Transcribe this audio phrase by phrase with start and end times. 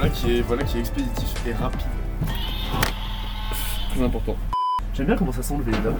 [0.00, 1.86] Voilà qui est, voilà qui est expéditif et rapide.
[3.90, 4.34] Très important.
[4.94, 5.90] J'aime bien comment ça sent le Véleda.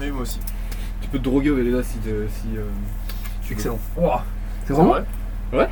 [0.00, 0.40] Oui, moi aussi.
[1.02, 2.26] Tu peux te droguer au Véleda si, si euh,
[3.42, 3.52] tu veux.
[3.52, 3.78] Excellent.
[3.98, 4.24] Ouah.
[4.64, 4.94] C'est vraiment
[5.52, 5.68] vrai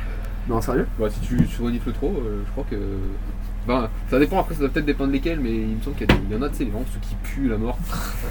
[0.47, 2.77] Non, sérieux Bah, si tu, tu renifles trop, euh, je crois que.
[3.65, 6.13] Ben, ça dépend, après ça doit peut-être dépendre lesquels, mais il me semble qu'il y,
[6.13, 7.79] a des- il y en a, tu sais, les gens, ceux qui puent la mort.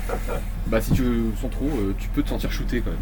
[0.68, 1.02] bah, si tu
[1.41, 3.01] sens trop, euh, tu peux te sentir shooté quand même.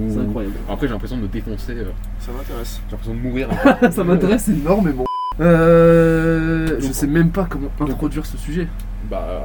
[0.00, 0.54] Ou- C'est incroyable.
[0.68, 1.90] Après, j'ai l'impression de me défoncer, euh,
[2.20, 2.80] Ça m'intéresse.
[2.86, 3.48] j'ai l'impression de mourir.
[3.64, 3.90] un peu.
[3.90, 5.04] ça m'intéresse énormément.
[5.40, 8.68] Euh, je sais même pas comment introduire ce sujet.
[9.10, 9.42] bah,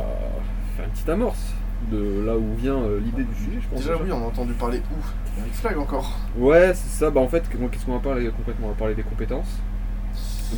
[0.76, 1.54] faire une petite amorce
[1.92, 3.80] de là où vient euh, l'idée du sujet, je pense.
[3.80, 6.18] Déjà, oui, on a entendu parler où Avec Flag encore.
[6.38, 7.10] Ouais, c'est ça.
[7.12, 8.68] Bah, en fait, qu'est-ce qu'on va parler concrètement?
[8.68, 9.60] On va parler des compétences,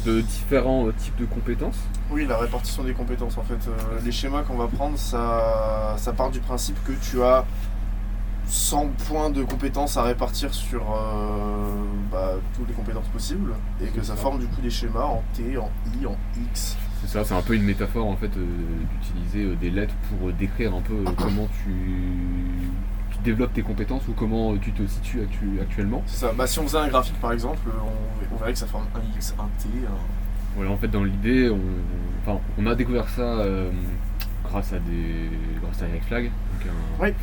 [0.06, 1.80] de différents euh, types de compétences.
[2.12, 3.56] Oui, la répartition des compétences en fait.
[3.68, 7.46] Euh, les schémas qu'on va prendre, ça, ça part du principe que tu as
[8.48, 11.74] 100 points de compétences à répartir sur euh,
[12.12, 13.54] bah, toutes les compétences possibles
[13.84, 15.70] et que ça forme du coup des schémas en T, en
[16.02, 16.16] I, en
[16.54, 16.78] X.
[17.02, 18.46] C'est ça, c'est un peu une métaphore en fait euh,
[18.92, 21.74] d'utiliser euh, des lettres pour décrire un peu comment tu,
[23.12, 26.02] tu développes tes compétences ou comment tu te situes actu- actuellement.
[26.08, 26.32] C'est ça.
[26.36, 29.16] Bah, si on faisait un graphique par exemple, on, on verrait que ça forme un
[29.16, 29.92] X, un T, un...
[30.56, 33.44] Voilà, en fait, dans l'idée, on, on a découvert ça
[34.50, 35.30] grâce à des,
[35.62, 36.26] grâce à Flag.
[36.26, 37.14] Donc un, Oui.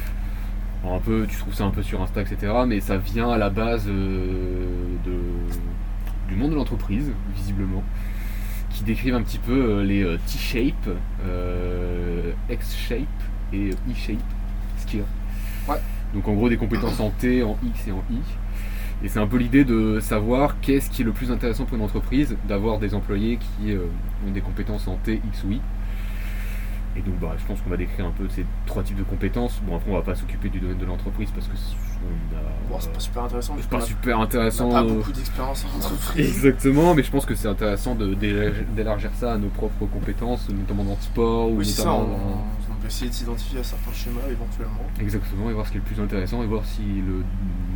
[0.92, 2.52] Un peu, tu trouves ça un peu sur Insta, etc.
[2.66, 4.66] Mais ça vient à la base euh,
[5.04, 5.18] de,
[6.28, 7.82] du monde de l'entreprise, visiblement,
[8.70, 10.90] qui décrivent un petit peu euh, les euh, T-shape,
[12.50, 12.98] X-shape
[13.52, 14.18] et E-shape,
[14.78, 15.72] ce qu'il y a.
[15.72, 15.80] Ouais.
[16.12, 18.18] Donc en gros des compétences en T, en X et en I.
[19.02, 21.84] Et c'est un peu l'idée de savoir qu'est-ce qui est le plus intéressant pour une
[21.84, 23.80] entreprise, d'avoir des employés qui euh,
[24.27, 25.60] ont des compétences en T, X ou Y.
[26.96, 29.60] Et donc bah, je pense qu'on va décrire un peu ces trois types de compétences.
[29.66, 32.40] Bon après on va pas s'occuper du domaine de l'entreprise parce que c'est on a-
[32.70, 33.56] Bon, c'est pas super intéressant.
[33.60, 34.68] c'est pas a- super on intéressant.
[34.68, 36.27] n'a pas euh, beaucoup d'expérience en entreprise.
[36.36, 40.94] Exactement, mais je pense que c'est intéressant d'élargir ça à nos propres compétences, notamment dans
[40.94, 41.88] le sport ou Oui, c'est ça.
[41.88, 44.84] notamment On, dans- on peut essayer de s'identifier à certains schémas éventuellement.
[45.00, 47.24] Exactement, et voir ce qui est le plus intéressant et voir si le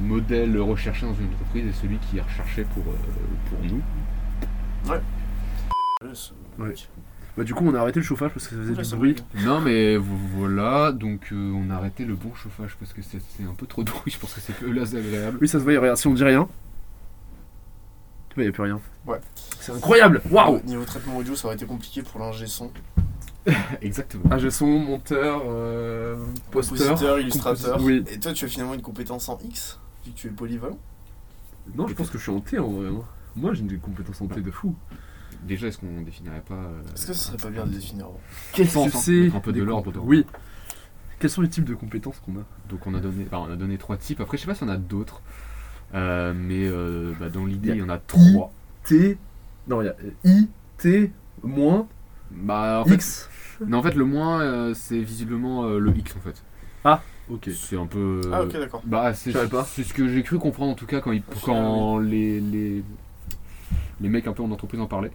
[0.07, 2.97] modèle recherché dans une entreprise est celui qui est recherché pour, euh,
[3.51, 3.83] pour nous.
[4.93, 5.01] Ouais.
[7.39, 9.17] Bah, du coup, on a arrêté le chauffage parce que ça faisait du bruit.
[9.45, 10.05] Non, mais vo-
[10.37, 13.67] voilà, donc euh, on a arrêté le bon chauffage parce que c'est c'est un peu
[13.67, 15.39] trop de bruit, je pense que c'est peu là c'est agréable.
[15.41, 16.49] Oui, ça se voit, regarde, si on dit rien.
[18.31, 18.81] Tu vois, il n'y a plus rien.
[19.07, 19.21] Ouais.
[19.61, 22.71] C'est incroyable Waouh Niveau traitement audio, ça aurait été compliqué pour l'ingé son.
[23.81, 24.37] Exactement.
[24.39, 26.17] J'ai son, monteur, euh,
[26.51, 26.79] posteur.
[26.89, 27.79] Compositeur, illustrateur.
[27.79, 28.05] composi- Oui.
[28.11, 30.79] Et toi, tu as finalement une compétence en X, vu que tu es polyvalent?
[31.75, 32.89] Non, je pense que je suis en T en vrai.
[32.89, 33.03] hein.
[33.37, 34.75] Moi, j'ai une compétence en T de fou.
[35.47, 36.55] Déjà, est-ce qu'on définirait pas.
[36.55, 38.07] euh, Est-ce que ce serait pas bien de définir
[38.53, 40.03] Qu'est-ce que hein, c'est un peu de l'ordre dedans.
[40.05, 40.27] Oui.
[41.21, 43.57] Quels sont les types de compétences qu'on a Donc on a donné, enfin, on a
[43.57, 44.21] donné trois types.
[44.21, 45.23] Après, je sais pas s'il y en a d'autres,
[45.95, 48.53] Euh, mais euh, bah, dans l'idée, Il y il en a trois.
[48.85, 49.17] T.
[49.69, 49.95] Non, il y a
[50.25, 51.11] I, T,
[51.43, 51.87] moins,
[52.31, 53.29] Bah, en fait, X.
[53.67, 56.43] non, en fait, le moins, euh, c'est visiblement euh, le X en fait.
[57.31, 57.51] Ok.
[57.55, 58.21] C'est un peu.
[58.33, 58.83] Ah, ok, d'accord.
[58.87, 59.65] Bah, c'est Je savais pas.
[59.65, 62.83] c'est ce que j'ai cru comprendre en tout cas quand, ils- quand les, les,
[64.01, 65.13] les mecs un peu en entreprise en parlaient.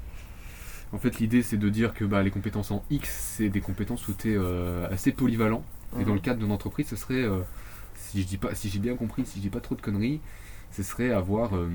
[0.93, 4.07] En fait, l'idée c'est de dire que bah, les compétences en X, c'est des compétences
[4.07, 4.37] où tu es
[4.91, 5.63] assez polyvalent.
[5.99, 7.39] Et dans le cadre d'une entreprise, ce serait, euh,
[7.95, 10.21] si je dis pas, si j'ai bien compris, si je dis pas trop de conneries,
[10.71, 11.69] ce serait avoir euh,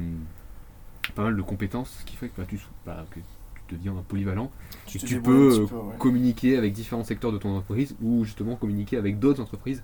[1.15, 3.21] pas mal de compétences, ce qui fait que, bah, tu, bah, que
[3.69, 4.51] tu deviens polyvalent
[4.87, 5.95] Tu, et tu peux euh, peu, ouais.
[5.99, 9.83] communiquer avec différents secteurs de ton entreprise ou justement communiquer avec d'autres entreprises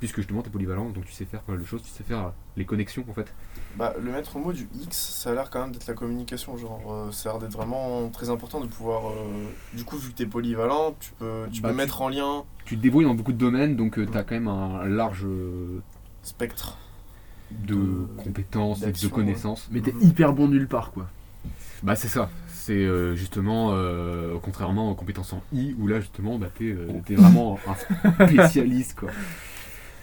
[0.00, 2.04] puisque justement tu es polyvalent donc tu sais faire pas mal de choses, tu sais
[2.04, 3.32] faire euh, les connexions en fait.
[3.76, 6.56] Bah, le maître mot du X, ça a l'air quand même d'être la communication.
[6.56, 9.08] Genre, euh, ça a l'air d'être vraiment très important de pouvoir.
[9.10, 9.14] euh,
[9.72, 12.44] du coup, vu que t'es polyvalent, tu peux, tu Bah, peux tu- mettre en lien
[12.64, 15.80] Tu te débrouilles dans beaucoup de domaines donc tu as quand même un large euh,
[16.22, 16.78] spectre.
[17.50, 19.68] de De- compétences et de connaissances.
[19.70, 20.02] Mais t'es Mhm.
[20.02, 21.06] hyper bon nulle part, quoi.
[21.82, 22.30] Bah c'est ça.
[22.48, 26.88] C'est euh, justement, euh, contrairement aux compétences en I, où là justement, bah, t'es euh,
[27.06, 29.10] t'es vraiment un spécialiste quoi.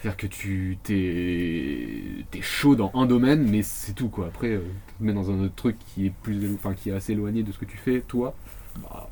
[0.02, 4.26] C'est-à-dire que tu t'es t'es chaud dans un domaine, mais c'est tout quoi.
[4.26, 6.92] Après, euh, tu te mets dans un autre truc qui est plus, enfin qui est
[6.92, 8.34] assez éloigné de ce que tu fais, toi,
[8.82, 9.08] bah,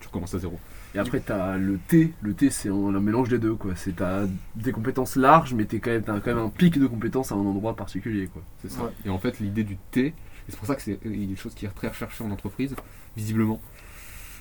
[0.00, 0.58] tu recommences à zéro.
[0.94, 2.12] Et après, t'as le T.
[2.20, 3.74] Le T, c'est un, mélange des deux, quoi.
[3.74, 6.86] C'est t'as des compétences larges, mais t'es quand même, t'as quand même un pic de
[6.86, 8.42] compétences à un endroit particulier, quoi.
[8.60, 8.82] C'est ça.
[8.82, 8.90] Ouais.
[9.06, 10.12] Et en fait, l'idée du T,
[10.46, 12.76] c'est pour ça que c'est une chose qui est très recherchée en entreprise,
[13.16, 13.62] visiblement.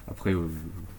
[0.09, 0.49] Après, euh,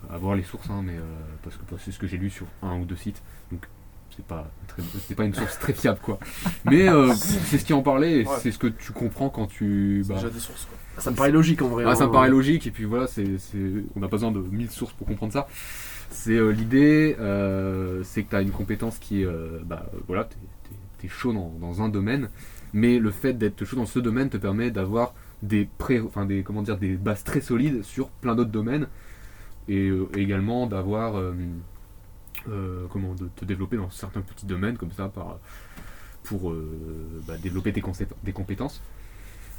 [0.09, 1.03] à voir les sources, hein, mais euh,
[1.43, 3.23] parce que bah, c'est ce que j'ai lu sur un ou deux sites,
[3.53, 3.69] donc
[4.17, 6.19] c'est pas très- c'est pas une source très fiable quoi.
[6.65, 8.37] Mais euh, c'est ce qui en parlait, et Ouais.
[8.41, 10.03] c'est ce que tu comprends quand tu.
[10.03, 10.79] C'est bah, déjà des sources, quoi.
[11.03, 11.85] Ça me paraît logique en vrai.
[11.87, 14.39] ah, ça me paraît logique, et puis voilà, c'est, c'est- on n'a pas besoin de
[14.41, 15.49] 1000 sources pour comprendre ça.
[16.11, 19.27] C'est euh, l'idée, euh, c'est que tu as une compétence qui est.
[19.27, 22.29] euh, bah, voilà, t'es, t'es- t'es chaud dans, dans un domaine,
[22.73, 26.43] mais le fait d'être chaud dans ce domaine te permet d'avoir des pré, enfin des
[26.43, 28.87] comment dire des bases très solides sur plein d'autres domaines
[29.69, 31.17] et euh, également d'avoir
[32.49, 35.39] euh, comment de te développer dans certains petits domaines comme ça par
[36.23, 37.83] pour euh, bah, développer tes,
[38.23, 38.81] des compétences.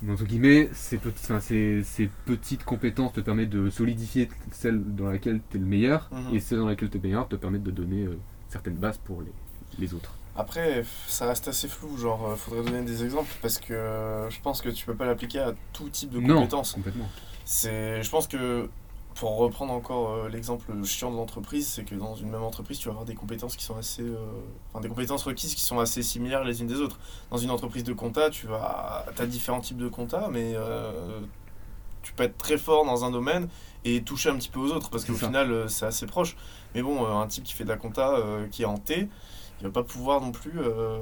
[0.01, 4.83] Mais Entre guillemets, ces, petits, enfin, ces, ces petites compétences te permettent de solidifier celle
[4.95, 6.35] dans laquelle tu es le meilleur, Mhm.
[6.35, 8.17] et celle dans laquelle tu es meilleur te permettent de donner euh,
[8.49, 9.31] certaines bases pour les,
[9.79, 10.13] les autres.
[10.35, 14.61] Après, ça reste assez flou, genre, euh, faudrait donner des exemples parce que je pense
[14.61, 16.73] que tu peux pas l'appliquer à tout type de Non, compétences.
[16.73, 17.09] complètement.
[17.45, 18.67] C'est, je pense que
[19.15, 22.89] pour reprendre encore euh, l'exemple chiant de l'entreprise, c'est que dans une même entreprise, tu
[22.89, 24.17] vas avoir des compétences qui sont assez, euh,
[24.69, 26.99] enfin des compétences requises qui sont assez similaires les unes des autres.
[27.31, 31.21] Dans une entreprise de compta, tu vas, as différents types de compta, mais euh,
[32.03, 33.47] tu peux être très fort dans un domaine
[33.85, 36.35] et toucher un petit peu aux autres parce qu'au final, c'est assez proche.
[36.73, 38.19] Mais bon, un type qui fait de la compta,
[38.51, 39.07] qui est en T,
[39.65, 40.97] va pas pouvoir non plus euh,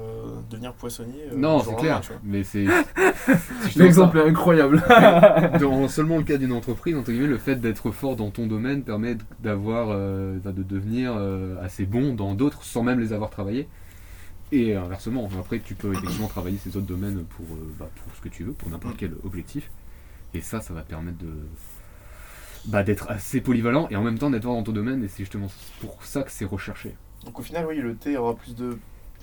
[0.50, 1.22] devenir poissonnier.
[1.32, 2.20] euh, non, c'est clair, lendemain, tu vois.
[2.24, 2.66] mais c'est.
[3.76, 4.82] L'exemple est incroyable.
[5.60, 8.82] Dans seulement le cas d'une entreprise, entre guillemets, le fait d'être fort dans ton domaine
[8.82, 13.68] permet d'avoir, euh, de devenir euh, assez bon dans d'autres sans même les avoir travaillés.
[14.52, 18.20] Et inversement, après tu peux effectivement travailler ces autres domaines pour, euh, bah, pour ce
[18.20, 18.98] que tu veux, pour n'importe Mm.
[18.98, 19.70] quel objectif.
[20.34, 21.32] Et ça, ça va permettre de
[22.66, 25.02] bah, d'être assez polyvalent et en même temps d'être fort dans ton domaine.
[25.04, 25.48] Et c'est justement
[25.80, 26.96] pour ça que c'est recherché.
[27.24, 28.78] Donc au final, oui, le T aura plus de,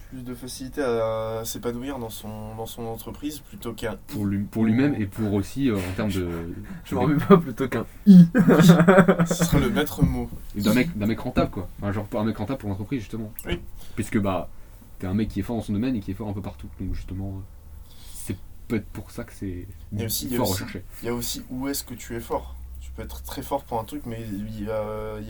[0.09, 4.65] plus de facilité à s'épanouir dans son, dans son entreprise plutôt qu'un Pour lui- pour
[4.65, 6.27] lui-même et pour aussi euh, en termes de.
[6.86, 8.25] Je m'en remets pas plutôt qu'un i.
[9.27, 10.30] Ce serait le maître mot.
[10.56, 11.69] Et d'un mec, d'un mec rentable quoi.
[11.81, 13.31] Enfin, genre un mec rentable pour l'entreprise justement.
[13.45, 13.59] Oui.
[13.95, 14.50] Puisque bah
[15.00, 16.42] t'es un mec qui est fort dans son domaine et qui est fort un peu
[16.42, 16.68] partout.
[16.80, 18.38] Donc justement euh, c'est
[18.68, 19.68] peut-être pour ça que c'est
[20.38, 20.83] fort aussi- recherché.
[21.03, 22.56] Il y a aussi où est-ce que tu es fort.
[23.01, 24.69] Peux être très fort pour un truc, mais il n'y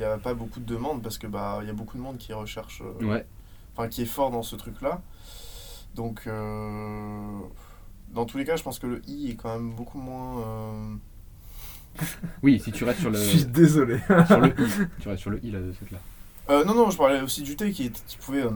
[0.04, 2.34] a, pas beaucoup de demandes parce que bah il y a beaucoup de monde qui
[2.34, 3.26] recherche, euh, Ouais.
[3.76, 5.02] enfin qui est fort dans ce truc-là.
[5.96, 7.40] Donc euh,
[8.14, 10.42] dans tous les cas, je pense que le I est quand même beaucoup moins.
[10.42, 10.96] euh,
[12.44, 14.00] Oui, si tu restes sur le Je suis désolé.
[14.28, 15.98] sur le i, tu restes sur le i là de cette là.
[16.50, 18.44] Euh, non, non, je parlais aussi du thé qui, est- qui pouvait.
[18.44, 18.50] euh,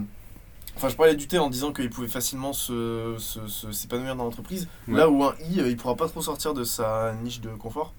[0.75, 4.25] Enfin, je parlais du thé en disant qu'il pouvait facilement se, se- se- s'épanouir dans
[4.25, 4.67] l'entreprise.
[4.89, 4.97] Ouais.
[4.97, 7.93] Là où un I, il pourra pas trop sortir de sa niche de confort,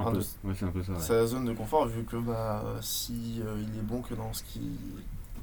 [0.00, 0.18] Un peu.
[0.18, 0.92] de- Ouais, c'est un peu ça.
[0.92, 0.98] ouais.
[0.98, 4.42] sa zone de confort, vu que bah, si euh, il est bon que dans ce
[4.42, 4.60] qui.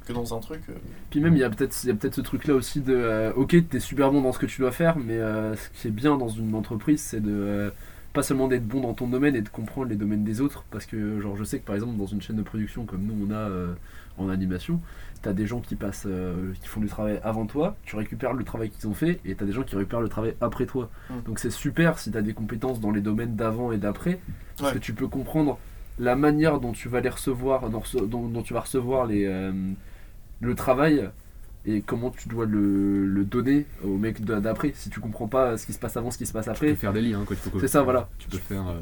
[0.06, 0.62] que dans un truc.
[0.70, 0.74] euh,
[1.10, 3.34] Puis même, il y a peut-être il y a peut-être ce truc-là aussi de euh,
[3.36, 5.92] ok, t'es super bon dans ce que tu dois faire, mais euh, ce qui est
[5.92, 7.70] bien dans une entreprise, c'est de euh,
[8.14, 10.64] pas seulement d'être bon dans ton domaine et de comprendre les domaines des autres.
[10.72, 13.28] Parce que, genre, je sais que par exemple, dans une chaîne de production comme nous
[13.28, 13.74] on a euh,
[14.18, 14.80] en animation,
[15.22, 18.44] t'as des gens qui passent, euh, qui font du travail avant toi, tu récupères le
[18.44, 20.90] travail qu'ils ont fait, et t'as des gens qui récupèrent le travail après toi.
[21.10, 21.14] Mm.
[21.26, 24.20] Donc c'est super si t'as des compétences dans les domaines d'avant et d'après,
[24.58, 24.80] parce Ouais.
[24.80, 25.58] que tu peux comprendre
[26.00, 29.52] la manière dont tu vas les recevoir, dont, dont- dont tu vas recevoir les, euh,
[30.42, 31.10] le travail
[31.66, 34.72] et comment tu dois le, le donner au mec d'après.
[34.76, 36.56] Si tu comprends pas ce qui se passe avant, ce qui se passe Tu peux
[36.56, 37.36] après, faire des liens quoi.
[37.36, 38.08] faut que- C'est ça, voilà.
[38.20, 38.68] Tu peux faire.
[38.70, 38.80] euh,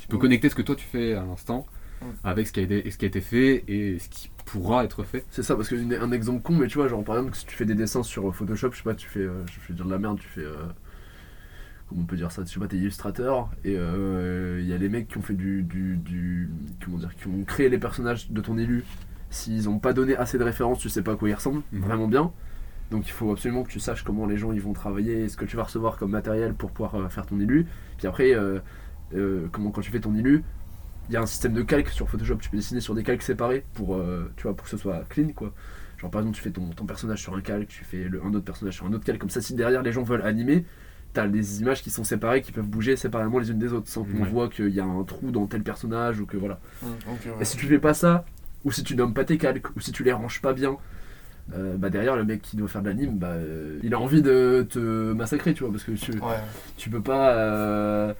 [0.00, 0.20] tu peux Ouais.
[0.20, 1.77] connecter ce que toi tu fais à l'instant Mm.
[2.24, 5.02] Avec ce qui a été, ce qui a été fait et ce qui pourra être
[5.04, 5.24] fait.
[5.30, 5.56] c'est ça.
[5.56, 7.64] Parce que une- un exemple con, mais tu vois, genre par exemple, si tu fais
[7.66, 9.98] des dessins sur Photoshop, je sais pas, tu fais, euh, je vais dire de la
[9.98, 10.40] merde, tu fais.
[10.42, 10.54] euh,
[11.88, 14.88] comment on peut dire ça Je sais pas, t'es illustrateur et il y a les
[14.88, 16.50] mecs qui ont fait du, du, du-
[16.84, 18.84] Comment dire Qui ont créé les personnages de ton élu.
[19.30, 22.08] S'ils ont pas donné assez de références, tu sais pas à quoi ils ressemblent vraiment
[22.08, 22.32] bien.
[22.90, 25.36] Donc il faut absolument que tu saches comment les gens ils vont travailler, et ce
[25.36, 27.66] que tu vas recevoir comme matériel pour pouvoir euh, faire ton élu.
[27.98, 28.60] Puis après, euh,
[29.14, 30.42] euh, comment quand tu fais ton élu,
[31.08, 33.22] il y a un système de calque sur Photoshop, tu peux dessiner sur des calques
[33.22, 35.52] séparés pour, euh, tu vois, pour que ce soit clean quoi.
[35.98, 38.28] Genre par exemple tu fais ton, ton personnage sur un calque, tu fais le, un
[38.34, 40.64] autre personnage sur un autre calque, comme ça si derrière les gens veulent animer,
[41.14, 44.04] t'as des images qui sont séparées, qui peuvent bouger séparément les unes des autres, sans
[44.04, 44.28] qu'on Ouais.
[44.28, 46.60] voit qu'il y a un trou dans tel personnage ou que voilà.
[46.84, 48.24] euh, Et si tu fais pas ça,
[48.64, 50.76] ou si tu nommes pas tes calques, ou si tu les ranges pas bien,
[51.54, 54.20] euh, bah derrière le mec qui doit faire de l'anime, bah, euh, il a envie
[54.20, 56.18] de te massacrer, tu vois, parce que tu, ouais.
[56.76, 58.14] tu peux pas.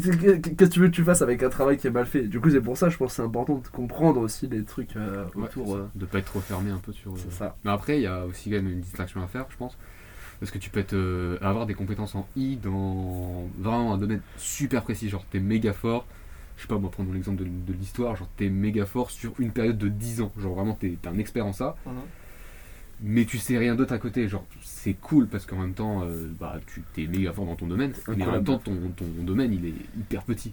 [0.00, 2.22] Qu'est-ce que tu veux que tu fasses avec un travail qui est mal fait?
[2.22, 4.96] Du coup, c'est pour ça, je pense que c'est important de comprendre aussi les trucs
[4.96, 5.74] euh, Ouais, autour.
[5.76, 7.12] euh, De pas être trop fermé un peu sur.
[7.12, 7.56] euh, c'est ça.
[7.64, 9.76] Mais après, il y a aussi quand même une distinction à faire, je pense.
[10.40, 14.20] Parce que tu peux être, euh, avoir des compétences en I dans vraiment un domaine
[14.36, 15.08] super précis.
[15.08, 16.04] Genre, t'es méga fort.
[16.56, 18.16] Je sais pas, moi, prenons l'exemple de, de l'histoire.
[18.16, 20.32] Genre, t'es méga fort sur une période de 10 ans.
[20.38, 21.76] Genre, vraiment, t'es t'es un expert en ça.
[21.86, 21.92] Mhm.
[23.02, 24.26] Mais tu sais rien d'autre à côté.
[24.28, 27.66] Genre, c'est cool parce qu'en même temps, euh, bah, tu t'es méga fort dans ton
[27.66, 27.92] domaine.
[28.08, 30.52] Mais en même temps, ton, ton domaine, il est hyper petit.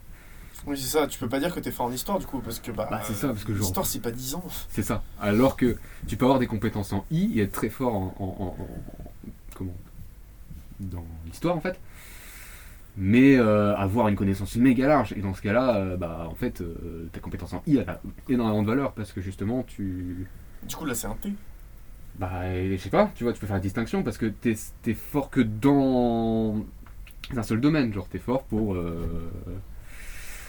[0.67, 2.59] Oui, c'est ça, tu peux pas dire que t'es fort en histoire du coup, parce
[2.59, 2.87] que bah.
[2.89, 4.43] Bah, c'est ça, parce que genre- L'histoire, c'est pas 10 ans.
[4.69, 5.03] C'est ça.
[5.21, 8.23] Alors que tu peux avoir des compétences en I et être très fort en, en-
[8.23, 8.67] en- en-
[9.55, 9.73] comment
[10.79, 11.79] dans l'histoire en fait.
[12.95, 16.61] Mais euh, avoir une connaissance méga large et dans ce cas-là, euh, bah en fait,
[16.61, 20.27] euh, ta compétence en I elle a énormément de valeur parce que justement tu,
[20.67, 21.33] Du coup, là, c'est un T.
[22.19, 22.41] bah
[22.71, 24.55] je sais pas, tu vois, tu peux faire la distinction parce que t'es
[24.87, 26.63] es fort que dans
[27.35, 27.93] un seul domaine.
[27.93, 29.29] Genre, t'es fort pour, euh,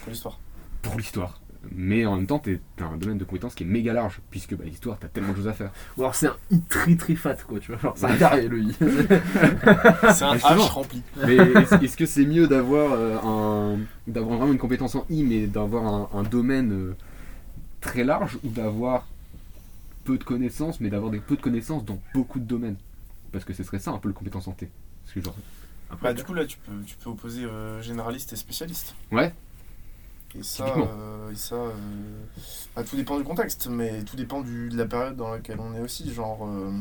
[0.01, 0.39] Pour l'histoire.
[0.81, 1.41] pour l'histoire.
[1.71, 4.53] Mais en même temps, t'es- t'as un domaine de compétences qui est méga large, puisque
[4.55, 5.71] bah, l'histoire, t'as tellement de choses à faire.
[5.97, 7.81] Ou alors c'est un i très très fat quoi, tu vois.
[7.81, 8.71] Genre c'est un carré le i.
[8.73, 10.35] C'est un.
[10.35, 11.01] H rempli.
[11.25, 15.47] Mais est-ce que c'est mieux d'avoir euh, un d'avoir vraiment une compétence en I, mais
[15.47, 16.95] d'avoir un, un domaine euh,
[17.81, 19.07] très large, ou d'avoir
[20.05, 22.77] peu de connaissances, mais d'avoir des peu de connaissances dans beaucoup de domaines
[23.31, 24.69] Parce que ce serait ça un peu le compétence en T.
[25.03, 25.35] Parce que genre,
[26.01, 28.95] Bah, du coup, là, tu peux, tu peux opposer euh, généraliste et spécialiste.
[29.11, 29.33] Ouais.
[30.37, 31.71] Et ça, euh, et ça euh,
[32.75, 35.73] bah, tout dépend du contexte, mais tout dépend du, de la période dans laquelle on
[35.75, 36.13] est aussi.
[36.13, 36.71] Genre, euh,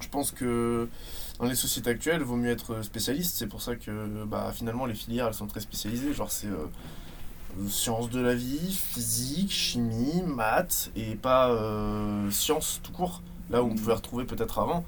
[0.00, 0.88] je pense que
[1.38, 3.36] dans les sociétés actuelles, il vaut mieux être spécialiste.
[3.36, 6.14] C'est pour ça que bah, finalement, les filières, elles sont très spécialisées.
[6.14, 6.66] Genre, c'est euh,
[7.68, 13.22] sciences de la vie, physique, chimie, maths, et pas euh, sciences tout court.
[13.50, 14.84] Là où on pouvait retrouver peut-être avant,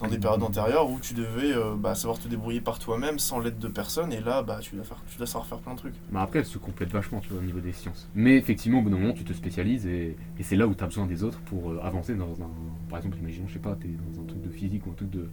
[0.00, 3.40] dans des périodes antérieures où tu devais euh, bah, savoir te débrouiller par toi-même sans
[3.40, 5.78] l'aide de personne, et là, bah, tu, dois faire, tu dois savoir faire plein de
[5.78, 5.94] trucs.
[6.10, 8.08] bah après, elles se complètent vachement, tu vois, au niveau des sciences.
[8.14, 10.86] Mais effectivement, au bout d'un moment, tu te spécialises, et, c'est là où tu as
[10.86, 12.50] besoin des autres pour euh, avancer dans un.
[12.90, 15.10] Par exemple, imaginons, je sais pas, t'es dans un truc de physique ou un truc
[15.10, 15.28] de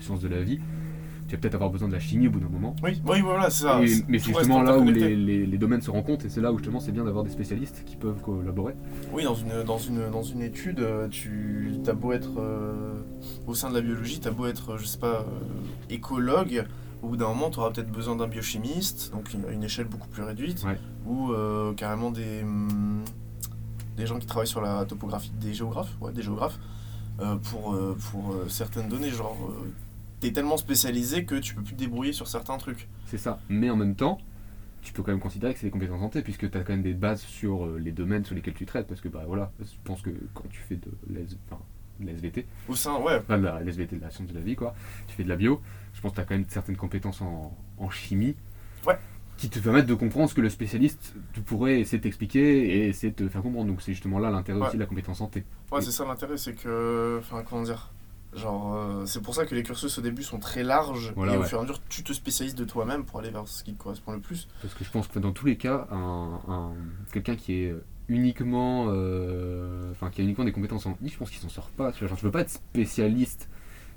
[0.00, 0.60] sciences de la vie.
[1.30, 2.74] Tu vas peut-être avoir besoin de la chimie au bout d'un moment.
[2.82, 3.80] Oui, oui voilà, c'est ça.
[3.84, 6.52] Et- mais c'est justement là où les, les- les domaines se rencontrent et c'est là
[6.52, 8.74] où justement c'est bien d'avoir des spécialistes qui peuvent collaborer.
[9.12, 12.94] Oui, dans une, dans une, dans une étude, euh, tu as beau être euh,
[13.46, 15.24] au sein de la biologie, tu as beau être, je sais pas, euh,
[15.88, 16.66] écologue,
[17.00, 20.08] au bout d'un moment, tu auras peut-être besoin d'un biochimiste, donc une, une échelle beaucoup
[20.08, 20.78] plus réduite, Ouais.
[21.06, 23.04] ou euh, carrément des, hum,
[23.96, 26.58] des gens qui travaillent sur la topographie, des géographes, ouais, des géographes,
[27.44, 27.76] pour,
[28.10, 29.10] pour certaines données.
[29.10, 29.36] Genre,
[30.20, 32.88] t'es tellement spécialisé que tu peux plus te débrouiller sur certains trucs.
[33.06, 33.40] C'est ça.
[33.48, 34.18] Mais en même temps,
[34.82, 36.82] tu peux quand même considérer que c'est des compétences santé puisque tu as quand même
[36.82, 38.86] des bases sur euh, les domaines sur lesquels tu traites.
[38.86, 41.60] Parce que bah voilà, je pense que quand tu fais de l'S- enfin,
[42.00, 44.40] de la SVT, Au sein, ouais, enfin de la l'SVT de la science de la
[44.40, 44.74] vie quoi,
[45.06, 45.60] tu fais de la bio,
[45.92, 48.36] je pense que tu as quand même certaines compétences en, en chimie.
[48.86, 48.96] Ouais.
[49.36, 52.88] Qui te permettent de comprendre ce que le spécialiste tu pourrait essayer de t'expliquer et
[52.88, 53.68] essayer de te faire comprendre.
[53.68, 54.66] Donc c'est justement là l'intérêt Ouais.
[54.66, 55.44] aussi de la compétence santé.
[55.72, 57.18] Ouais, c'est ça l'intérêt, c'est que.
[57.20, 57.90] Enfin, comment dire
[58.34, 61.36] Genre, euh, c'est pour ça que les cursus au début sont très larges, Voilà, et
[61.38, 63.72] au fur et à mesure, tu te spécialises de toi-même pour aller vers ce qui
[63.74, 64.46] te correspond le plus.
[64.62, 66.72] Parce que je pense que dans tous les cas, un, un-
[67.12, 67.74] quelqu'un qui est
[68.08, 71.70] uniquement, euh, enfin qui a uniquement des compétences en I, je pense qu'il s'en sort
[71.70, 71.90] pas.
[71.92, 73.48] Tu vois, genre, tu peux pas être spécialiste,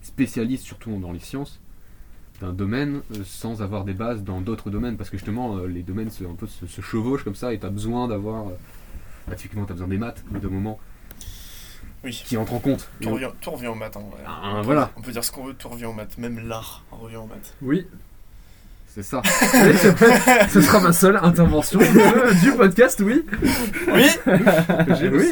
[0.01, 1.59] spécialiste surtout dans les sciences
[2.41, 6.09] d'un domaine euh, sans avoir des bases dans d'autres domaines, parce que justement les domaines
[6.09, 8.45] se, un peu se, se chevauchent comme ça, et tu as besoin d'avoir,
[9.27, 10.79] bah, typiquement tu as besoin des maths, au bout d'un moment,
[12.03, 12.21] Oui.
[12.25, 12.89] qui entrent en compte.
[13.01, 14.19] Tout on- revient, tout revient aux maths, en vrai.
[14.27, 14.91] Ah, On peut- voilà.
[14.97, 16.17] On peut dire ce qu'on veut, tout revient aux maths.
[16.17, 17.53] Même l'art revient aux maths.
[17.61, 17.87] Oui.
[18.87, 19.21] C'est ça.
[20.49, 23.25] Ce sera ma seule intervention de- du podcast, oui.
[23.91, 24.05] Oui
[24.99, 25.31] J'ai le Oui.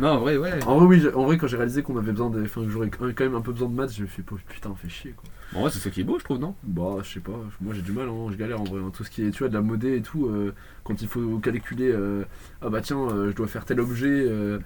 [0.00, 0.62] Non, en vrai, ouais.
[0.66, 2.42] En vrai, oui, en vrai, quand j'ai réalisé qu'on avait besoin des.
[2.42, 4.74] Enfin, que j'aurais quand même un peu besoin de maths, je me suis fait putain,
[4.74, 5.24] fait chier quoi.
[5.54, 6.54] En vrai, c'est ça qui est beau, je trouve, non?
[6.62, 8.80] Bah, je sais pas, moi j'ai du mal, hein, je galère en vrai.
[8.84, 8.90] hein.
[8.92, 10.52] Tout ce qui est, tu vois, de la modée et tout, euh,
[10.84, 12.24] quand il faut calculer, euh,
[12.60, 14.58] ah bah tiens, euh, je dois faire tel objet, euh,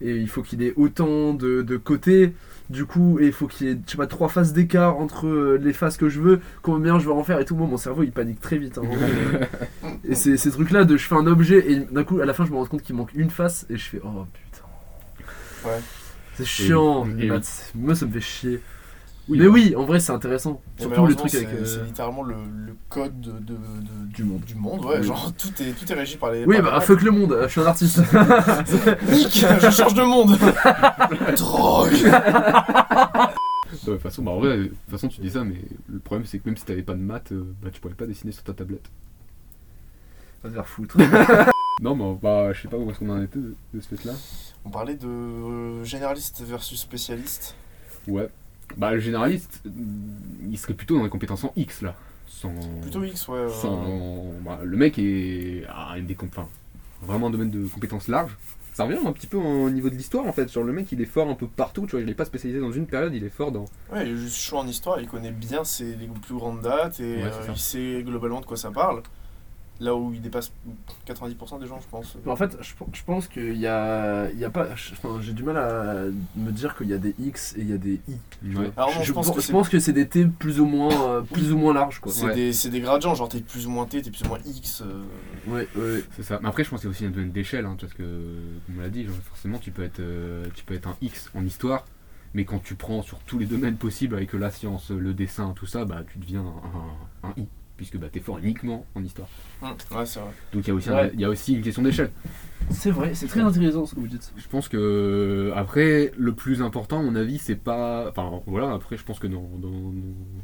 [0.00, 2.32] et il faut qu'il ait autant de, de côtés,
[2.70, 5.26] du coup, et il faut qu'il y ait, je sais pas, trois faces d'écart entre
[5.26, 7.54] euh, les faces que je veux, combien je veux en faire et tout.
[7.54, 8.78] Moi, mon cerveau il panique très vite.
[8.78, 8.82] hein,
[10.04, 12.46] et c'est ces trucs-là de je fais un objet, et d'un coup, à la fin,
[12.46, 14.49] je me rends compte qu'il manque une face, et je fais, oh putain.
[15.64, 15.80] Ouais.
[16.34, 17.40] C'est chiant, Et oui.
[17.74, 18.60] Moi, ça me fait chier.
[19.28, 19.38] Oui.
[19.38, 20.60] Mais oui, en vrai, c'est intéressant.
[20.78, 21.50] Et Surtout le truc c'est avec.
[21.50, 22.34] euh, c'est littéralement le,
[22.66, 24.40] le code de, de- de- Du monde.
[24.44, 24.98] Du monde, ouais.
[25.00, 25.06] Oui.
[25.06, 26.44] Genre, tout est, tout est régi par les.
[26.44, 27.98] Oui, par bah les fuck le monde, je suis un artiste.
[29.08, 30.36] Nick, je change de monde
[31.36, 31.92] Drogue
[33.72, 36.26] De toute façon, bah, en vrai, de toute façon, tu dis ça, mais le problème,
[36.26, 38.42] c'est que même si t'avais pas de maths, euh, bah, tu pourrais pas dessiner sur
[38.42, 38.90] ta tablette.
[40.42, 40.96] Va te faire foutre.
[41.82, 44.12] Non, mais bah, je sais pas où est-ce qu'on en était de, de ce fait-là.
[44.64, 47.54] On parlait de euh, généraliste versus spécialiste.
[48.06, 48.28] Ouais.
[48.76, 49.62] Bah, le généraliste,
[50.48, 51.94] il serait plutôt dans les compétences en X, là.
[52.26, 52.52] Sans.
[52.82, 53.48] Plutôt X, ouais.
[53.48, 55.64] sans- bah, le mec est.
[55.68, 56.46] a une des enfin,
[57.02, 58.36] vraiment un domaine de compétences large.
[58.72, 60.48] Ça revient un petit peu au niveau de l'histoire en fait.
[60.48, 61.86] Sur le mec, il est fort un peu partout.
[61.86, 63.64] Tu vois, il est pas spécialisé dans une période, il est fort dans.
[63.92, 67.00] Ouais, il est juste chaud en histoire, il connaît bien ses, les plus grandes dates
[67.00, 69.02] et Ouais, euh, il sait globalement de quoi ça parle.
[69.80, 70.52] Là où il dépasse
[71.06, 72.16] 90% des gens, je pense.
[72.26, 74.68] En fait, je, je pense qu'il y a, il y a pas.
[74.92, 76.04] Enfin, j'ai du mal à
[76.36, 78.54] me dire qu'il y a des X et il y a des I.
[78.56, 78.70] Ouais.
[78.76, 81.50] Alors non, je, pense que c'est que c'est des T plus ou moins, euh, plus
[81.52, 82.12] ou moins larges quoi.
[82.12, 82.34] c'est Ouais.
[82.34, 84.82] des, c'est des gradients, genre t'es plus ou moins T, t'es plus ou moins X.
[84.82, 85.02] euh,
[85.46, 86.04] Ouais, ouais.
[86.14, 86.38] C'est ça.
[86.42, 88.02] Mais après, je pense y a aussi un domaine d'échelle, hein, parce que,
[88.66, 91.30] comme on l'a dit, genre, forcément, tu peux, être, euh, tu peux être un X
[91.34, 91.86] en histoire,
[92.34, 95.66] mais quand tu prends sur tous les domaines possibles, avec la science, le dessin, tout
[95.66, 97.46] ça, bah, tu deviens un, un- un I,
[97.80, 99.26] puisque bah, tu es fort uniquement en histoire.
[99.62, 100.28] hum, ouais, c'est vrai.
[100.52, 101.10] Donc il y, a aussi un- Ouais.
[101.14, 102.10] il y a aussi une question d'échelle.
[102.68, 104.34] C'est vrai, c'est très intéressant ce que vous dites.
[104.36, 108.98] Je pense que après le plus important à mon avis c'est pas enfin voilà après
[108.98, 109.92] je pense que dans, dans- dans-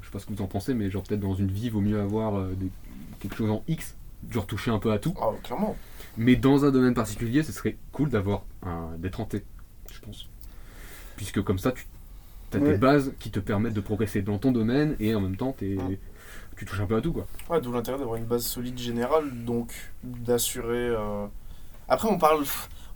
[0.00, 1.83] je sais pas ce que vous en pensez mais genre peut-être dans une vie vaut
[1.83, 2.71] mieux avoir euh, des-
[3.21, 3.97] quelque chose en X
[4.31, 5.76] genre toucher un peu à tout Ah, clairement.
[6.16, 9.45] mais dans un domaine particulier ce serait cool d'avoir un d'être en T
[9.93, 10.26] je pense
[11.16, 12.73] puisque comme ça tu as Ouais.
[12.73, 15.76] des bases qui te permettent de progresser dans ton domaine et en même temps t'es-
[15.76, 15.99] Ouais.
[16.57, 19.45] Tu touches un peu à tout quoi Ouais, d'où l'intérêt d'avoir une base solide générale,
[19.45, 20.88] donc d'assurer.
[20.88, 21.26] euh,
[21.88, 22.45] Après, on parle,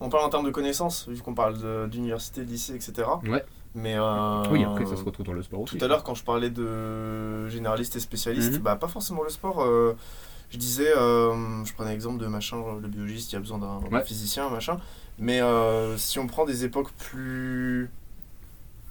[0.00, 3.08] on parle en termes de connaissances, vu qu'on parle de- d'université, de lycée, etc.
[3.24, 3.44] Ouais.
[3.76, 6.14] Mais euh, oui après ça se retrouve dans le sport aussi Tout à l'heure, quand
[6.16, 8.58] je parlais de généraliste et spécialiste, Mhm.
[8.62, 9.62] bah pas forcément le sport.
[9.62, 9.96] euh,
[10.50, 13.78] je disais, euh, je prenais l'exemple de machin, le biologiste, il y a besoin d'un
[13.92, 14.02] Ouais.
[14.02, 14.78] physicien, machin.
[15.20, 15.40] Mais
[15.98, 17.90] si on prend des époques plus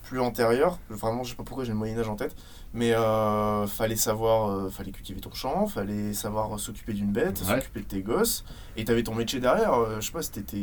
[0.04, 2.36] plus antérieures, vraiment, je sais pas pourquoi j'ai le Moyen Âge en tête,
[2.74, 7.56] mais euh, fallait savoir, euh, fallait cultiver ton champ, fallait savoir s'occuper d'une bête, Ouais.
[7.56, 8.44] s'occuper de tes gosses,
[8.78, 9.74] et t'avais ton métier derrière.
[9.74, 10.58] euh, je sais pas, c'était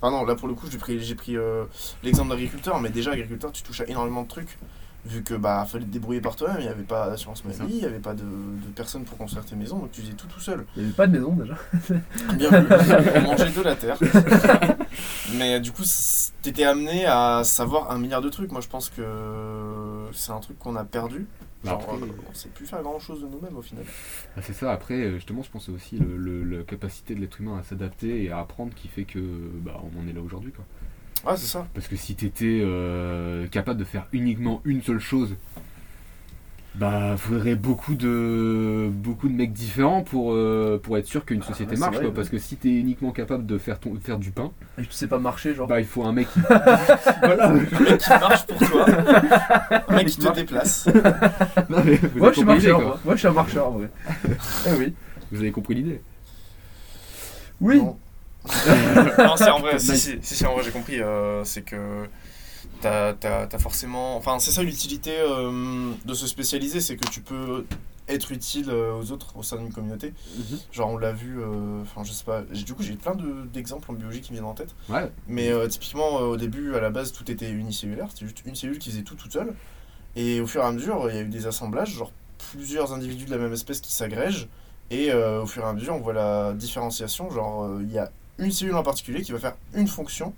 [0.00, 1.64] Enfin non, là pour le coup, j'ai pris, j'ai pris euh,
[2.02, 4.58] l'exemple d'agriculteur, mais déjà agriculteur, tu touches à énormément de trucs,
[5.06, 7.78] vu que bah fallait te débrouiller par toi-même, il n'y avait pas d'assurance maladie, il
[7.80, 10.40] n'y avait pas de, de personne pour construire tes maisons, donc tu faisais tout tout
[10.40, 10.64] seul.
[10.76, 11.54] Il n'y avait pas de maison déjà.
[12.36, 12.66] Bien vu,
[13.16, 13.98] on mangeait de la terre.
[15.38, 15.82] mais du coup,
[16.42, 18.50] t'étais amené à savoir un milliard de trucs.
[18.52, 19.02] Moi, je pense que
[20.12, 21.26] c'est un truc qu'on a perdu.
[21.64, 23.84] Bah, Genre, après- euh, on sait plus faire grand chose de nous-mêmes au final.
[24.36, 27.40] Ah, c'est ça, après, euh, justement, je pense aussi le, le- la capacité de l'être
[27.40, 29.18] humain à s'adapter et à apprendre qui fait que
[29.64, 30.52] bah, on en est là aujourd'hui.
[30.52, 30.64] quoi.
[31.26, 31.66] Ouais, c'est ça.
[31.74, 35.34] Parce que si t'étais euh, capable de faire uniquement une seule chose,
[36.76, 41.46] bah faudrait beaucoup de beaucoup de mecs différents pour, euh, pour être sûr qu'une Ah,
[41.46, 41.92] société ouais, marche.
[41.94, 42.08] vrai, quoi.
[42.10, 42.14] ouais.
[42.16, 45.06] Parce que si t'es uniquement capable de faire, ton, faire du pain, Et tu sais
[45.06, 45.68] pas marcher, genre.
[45.68, 46.40] bah il faut un mec qui.
[47.22, 48.86] voilà Un mec qui marche pour toi,
[49.88, 50.88] un mec qui te déplace.
[51.70, 52.84] Non, mais vous moi je suis marcheur, quoi.
[52.86, 53.00] moi.
[53.04, 53.90] Moi, je suis un marcheur en vrai.
[54.66, 54.94] eh oui.
[55.30, 56.00] Vous avez compris l'idée.
[57.60, 57.78] Oui.
[57.78, 57.96] Non.
[59.18, 61.00] non, c'est en vrai, si, si, si, en vrai, j'ai compris.
[61.00, 62.06] euh, c'est que
[62.80, 64.16] t'as as, forcément.
[64.16, 67.64] Enfin, c'est ça l'utilité euh, de se spécialiser, c'est que tu peux
[68.06, 70.12] être utile euh, aux autres au sein d'une communauté.
[70.72, 72.42] Genre, on l'a vu, euh, enfin, je sais pas.
[72.42, 74.74] Du coup, j'ai plein de- d'exemples en biologie qui me viennent en tête.
[74.90, 78.08] Ouais, Mais typiquement, au début, à la base, tout était unicellulaire.
[78.12, 79.54] C'était juste une cellule qui faisait tout toute seule.
[80.16, 82.12] Et au fur et à mesure, il y a eu des assemblages, genre
[82.52, 84.48] plusieurs individus de la même espèce qui s'agrègent.
[84.90, 87.30] Et au fur et à mesure, on voit la différenciation.
[87.30, 90.34] Genre, il y a une cellule en particulier qui va faire une fonction.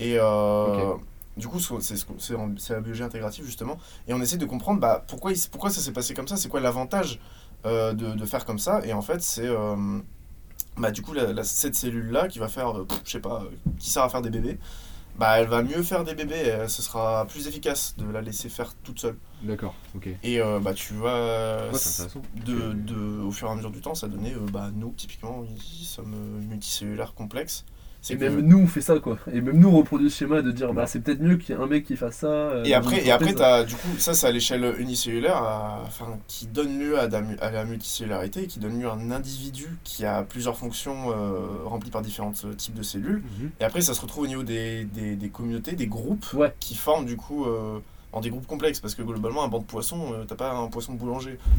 [0.00, 0.94] Et euh,
[1.36, 3.78] du coup, c'est la biologie intégrative, justement.
[4.08, 6.36] Et on essaie de comprendre bah, pourquoi, il pourquoi ça s'est passé comme ça.
[6.36, 7.20] C'est quoi l'avantage
[7.66, 8.80] euh, de, de faire comme ça.
[8.84, 9.46] Et en fait, c'est.
[9.46, 9.76] euh,
[10.76, 12.72] bah, du coup, la, la- cette cellule-là qui va faire,
[13.04, 13.44] je sais pas,
[13.78, 14.58] qui sert à faire des bébés,
[15.18, 18.20] bah, elle va mieux faire des bébés, et, euh, ce sera plus efficace de la
[18.20, 19.16] laisser faire toute seule.
[19.42, 20.08] d'accord, ok.
[20.22, 22.22] Et euh, bah, tu vois, Ouais, c'est intéressant.
[22.46, 25.44] de, de, au fur et à mesure du temps, ça donnait, euh, bah, nous, typiquement,
[25.48, 26.14] ils sommes
[26.48, 27.64] multicellulaires complexes.
[28.12, 29.16] Et que- même nous on fait ça quoi.
[29.32, 31.58] Et même nous on reproduit ce schéma de dire bah c'est peut-être mieux qu'il y
[31.58, 32.26] ait un mec qui fasse ça.
[32.26, 33.32] euh, Et après, et après
[33.64, 35.42] du coup, ça, c'est à l'échelle unicellulaire,
[35.86, 39.10] enfin, qui donne lieu à, la mu- à la multicellularité qui donne lieu à un
[39.10, 43.22] individu qui a plusieurs fonctions euh, remplies par différents euh, types de cellules.
[43.40, 43.50] Mhm.
[43.60, 46.52] Et après, ça se retrouve au niveau des, des, des communautés, des groupes Ouais.
[46.60, 47.78] qui forment du coup euh,
[48.14, 48.80] en des groupes complexes.
[48.80, 51.38] Parce que globalement, un banc de poissons, euh, t'as pas un poisson boulanger.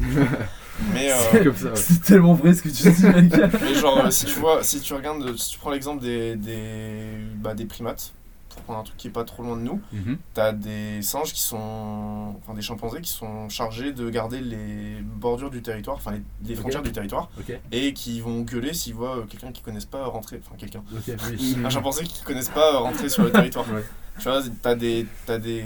[0.92, 3.32] mais, euh, C'est tellement vrai ce que tu dis mec.
[3.62, 7.08] mais genre, euh, si tu vois, si tu regardes, si tu prends l'exemple des, des,
[7.36, 8.12] bah, des primates,
[8.48, 10.16] pour prendre un truc qui est pas trop loin de nous, Mhm.
[10.32, 12.34] T'as des singes qui sont.
[12.38, 16.82] Enfin, des chimpanzés qui sont chargés de garder les bordures du territoire, enfin, les, frontières
[16.82, 17.28] du territoire,
[17.70, 20.40] et qui vont gueuler s'ils voient euh, quelqu'un qu'ils connaissent pas rentrer.
[20.44, 20.82] Enfin, quelqu'un.
[20.90, 21.56] Oui.
[21.62, 23.66] Un chimpanzé qu'ils connaissent pas rentrer sur le territoire.
[23.70, 23.84] Ouais.
[24.18, 25.06] Tu vois, t'as des.
[25.26, 25.64] T'as des.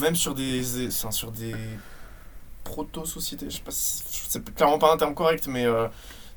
[0.00, 0.88] Même sur des.
[0.88, 1.54] Enfin, sur des.
[2.64, 4.02] Proto-sociétés, je sais pas si.
[4.28, 5.64] C'est clairement pas un terme correct, mais.
[5.64, 5.88] euh,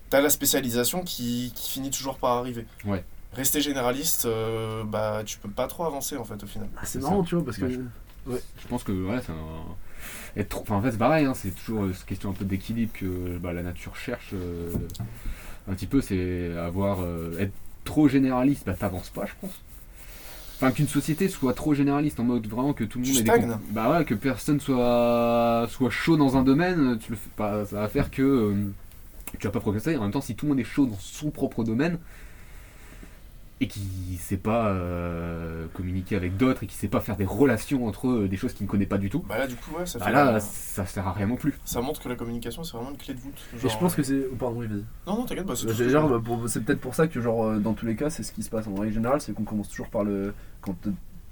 [0.10, 2.66] t'as la spécialisation qui, qui finit toujours par arriver.
[2.86, 3.04] Ouais.
[3.34, 6.68] Rester généraliste, euh, bah, tu peux pas trop avancer en fait au final.
[6.78, 7.30] Ah, c'est marrant ça.
[7.30, 7.66] tu vois parce que.
[8.26, 8.42] Ouais.
[8.62, 10.36] Je pense que ouais, c'est un...
[10.36, 10.62] être trop...
[10.62, 13.38] enfin, en fait c'est pareil, hein, c'est toujours euh, cette question un peu d'équilibre que
[13.38, 14.70] bah, la nature cherche euh,
[15.68, 19.60] un petit peu, c'est avoir euh, être trop généraliste, bah t'avances pas je pense.
[20.62, 23.30] Enfin qu'une société soit trop généraliste en mode vraiment que tout le monde ait des
[23.32, 27.66] comp- bah ouais que personne soit soit chaud dans un domaine, tu le fais pas,
[27.66, 28.54] ça va faire que euh,
[29.40, 29.98] tu vas pas progresser.
[29.98, 31.98] En même temps si tout le monde est chaud dans son propre domaine
[33.60, 37.86] et qui sait pas euh, communiquer avec d'autres et qui sait pas faire des relations
[37.86, 39.86] entre eux, des choses qu'il ne connaît pas du tout, Bah là, du coup, ouais,
[39.86, 40.12] ça bah fait.
[40.14, 41.54] là euh, ça sert à rien non plus.
[41.64, 43.40] ça montre que la communication c'est vraiment une clé de voûte.
[43.64, 44.26] Et je pense que c'est.
[44.32, 44.84] oh, pardon oui vas-y.
[45.06, 47.60] Non, non, t'inquiète, bah, c'est tout bah, pour- c'est peut-être pour ça que genre euh,
[47.60, 49.70] dans tous les cas c'est ce qui se passe en règle générale, c'est qu'on commence
[49.70, 50.76] toujours par le quand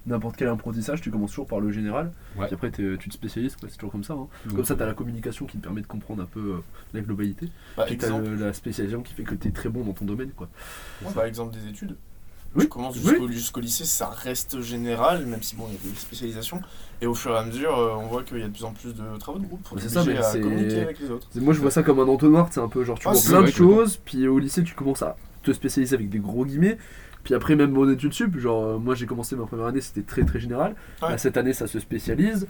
[0.07, 2.45] n'importe quel apprentissage tu commences toujours par le général, Ouais.
[2.47, 4.13] puis après tu te spécialises quoi, c'est toujours comme ça.
[4.13, 4.27] hein.
[4.55, 6.57] Comme ça t'as la communication qui te permet de comprendre un peu euh,
[6.93, 9.93] la globalité, Bah, puis exemple, le- la spécialisation qui fait que t'es très bon dans
[9.93, 10.47] ton domaine quoi.
[11.03, 11.95] ouais, bah, exemple des études.
[12.55, 15.91] Oui, Tu commences jusqu'au jusqu'au lycée, ça reste général, même si bon, il y a
[15.93, 16.59] des spécialisations.
[16.99, 18.71] Et au fur et à mesure, euh, on voit qu'il y a de plus en
[18.73, 21.27] plus de travaux de groupe pour ça, mais à communiquer avec les autres.
[21.35, 23.41] Moi je vois ça comme un entonnoir, c'est un peu genre tu Ah, vois plein
[23.43, 26.79] de choses, puis au lycée tu commences à te spécialiser avec des gros guillemets,
[27.23, 30.03] puis après même mon étude sup, genre euh, moi j'ai commencé ma première année c'était
[30.03, 31.09] très très général, Ouais.
[31.09, 32.47] Là, cette année ça se spécialise,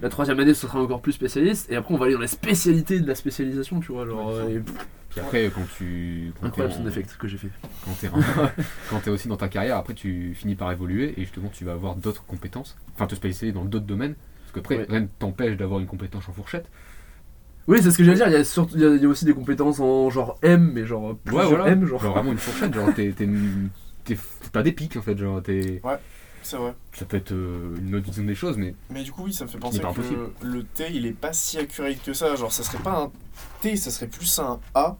[0.00, 2.26] la troisième année ce sera encore plus spécialiste, et après on va aller dans la
[2.26, 4.30] spécialité de la spécialisation, tu vois, genre...
[4.30, 4.62] euh, et-
[5.10, 6.32] Puis après, quand tu.
[6.40, 7.50] Quand Incroyable t'es son en- effect que j'ai fait.
[7.84, 8.08] quand t'es
[8.90, 11.72] quand t'es aussi dans ta carrière, après tu finis par évoluer et justement tu vas
[11.72, 14.86] avoir d'autres compétences, enfin te spécialiser dans d'autres domaines, parce qu'après Ouais.
[14.88, 16.66] rien ne t'empêche d'avoir une compétence en fourchette.
[17.68, 19.34] Oui c'est ce que j'allais dire, il y, a surtout- il y a- aussi des
[19.34, 22.00] compétences en genre M, mais genre plusieurs M, genre...
[22.02, 23.14] Genre vraiment une fourchette, genre t'es,
[24.04, 24.18] t'es,
[24.52, 25.80] t'as des pics en fait, genre t'es,
[26.42, 26.74] C'est vrai.
[26.92, 29.44] ça peut être euh, une autre vision des choses, mais Mais du coup, oui, ça
[29.44, 30.30] me fait penser pas que impossible.
[30.42, 32.34] le T, il est pas si accurate que ça.
[32.36, 33.12] Genre, ça serait pas un
[33.60, 34.96] T, ça serait plus un A.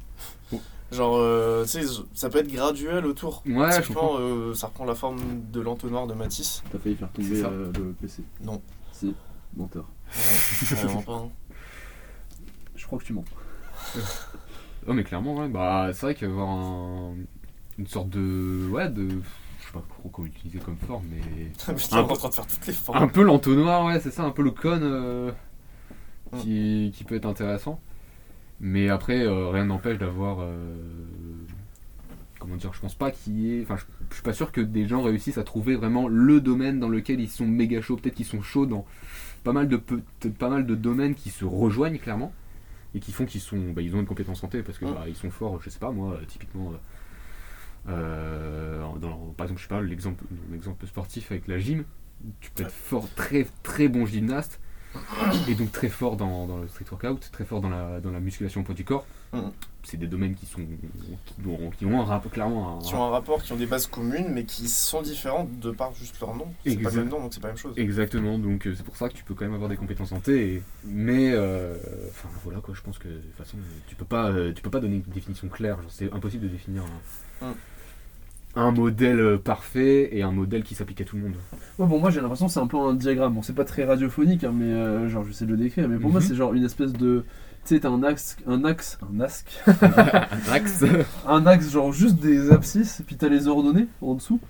[0.53, 0.61] Oh.
[0.93, 1.83] Genre, euh, tu sais,
[2.15, 3.43] ça peut être graduel autour.
[3.47, 3.81] ouais, je comprends.
[3.81, 6.63] Typiquement, euh, ça reprend la forme de l'entonnoir de Matisse.
[6.71, 8.23] T'as failli faire tomber euh, le PC.
[8.43, 8.61] Non.
[8.93, 9.15] Si,
[9.57, 9.87] menteur.
[10.15, 11.13] Ouais, vraiment pas.
[11.15, 11.31] hein.
[12.77, 13.25] Je crois que tu mens.
[14.89, 17.15] Oh mais clairement, ouais, bah c'est vrai qu'avoir un-
[17.79, 21.21] une sorte de, ouais, de, je sais pas trop comment utiliser comme forme, mais
[21.75, 22.99] Putain, on est en train de faire toutes les formes.
[23.03, 25.33] un peu l'entonnoir, ouais, c'est ça, un peu le con euh,
[26.33, 26.39] Mm.
[26.39, 27.79] qui, qui peut être intéressant.
[28.61, 30.39] Mais après, euh, rien n'empêche d'avoir.
[30.41, 30.77] euh,
[32.39, 33.63] comment dire Je pense pas qu'il y ait.
[33.63, 36.81] Enfin, je, je suis pas sûr que des gens réussissent à trouver vraiment le domaine
[36.81, 37.97] dans lequel ils sont méga chauds.
[37.97, 38.87] Peut-être qu'ils sont chauds dans
[39.45, 42.33] pas mal de, pas mal de domaines qui se rejoignent clairement
[42.95, 44.95] et qui font qu'ils sont, bah, ils ont une compétence santé parce que Mm.
[44.95, 45.61] bah, ils sont forts.
[45.63, 46.73] Je sais pas moi, typiquement.
[47.89, 51.85] Euh, dans- par exemple, je sais pas l'exemple, l'exemple sportif avec la gym.
[52.41, 54.61] Tu peux être fort, très très bon gymnaste
[55.49, 58.21] et donc très fort dans, dans le street workout, très fort dans la, dans la
[58.21, 59.07] musculation au poids du corps.
[59.33, 59.51] Mhm.
[59.83, 63.03] C'est des domaines qui sont qui ont, qui ont un rapport clairement un, Qui ont
[63.03, 66.37] un rapport, qui ont des bases communes, mais qui sont différentes de par juste leur
[66.37, 66.53] nom.
[66.65, 66.95] C'est pas Exact.
[66.95, 67.75] le même nom, donc c'est pas la même chose.
[67.77, 70.55] Exactement, donc euh, c'est pour ça que tu peux quand même avoir des compétences santé,
[70.57, 70.63] et...
[70.85, 71.77] mais euh,
[72.11, 73.57] enfin voilà quoi, je pense que de toute façon
[73.89, 76.85] tu peux pas, tu peux pas donner une définition claire, genre, c'est impossible de définir
[76.85, 77.01] un,
[77.45, 77.55] Mm.
[78.55, 81.35] Un modèle euh, parfait et un modèle qui s'applique à tout le monde.
[81.79, 83.35] Ouais, bon, moi j'ai l'impression que c'est un peu un diagramme.
[83.35, 85.89] Bon, c'est pas très radiophonique, hein, mais euh, genre j'essaie de le décrire.
[85.89, 86.27] Mais pour moi, Mhm.
[86.27, 87.25] c'est genre une espèce de.
[87.65, 90.85] Tu sais, t'as un axe, un axe, un axe, un axe.
[91.29, 94.41] un axe, genre juste des abscisses, et puis t'as les ordonnées en dessous.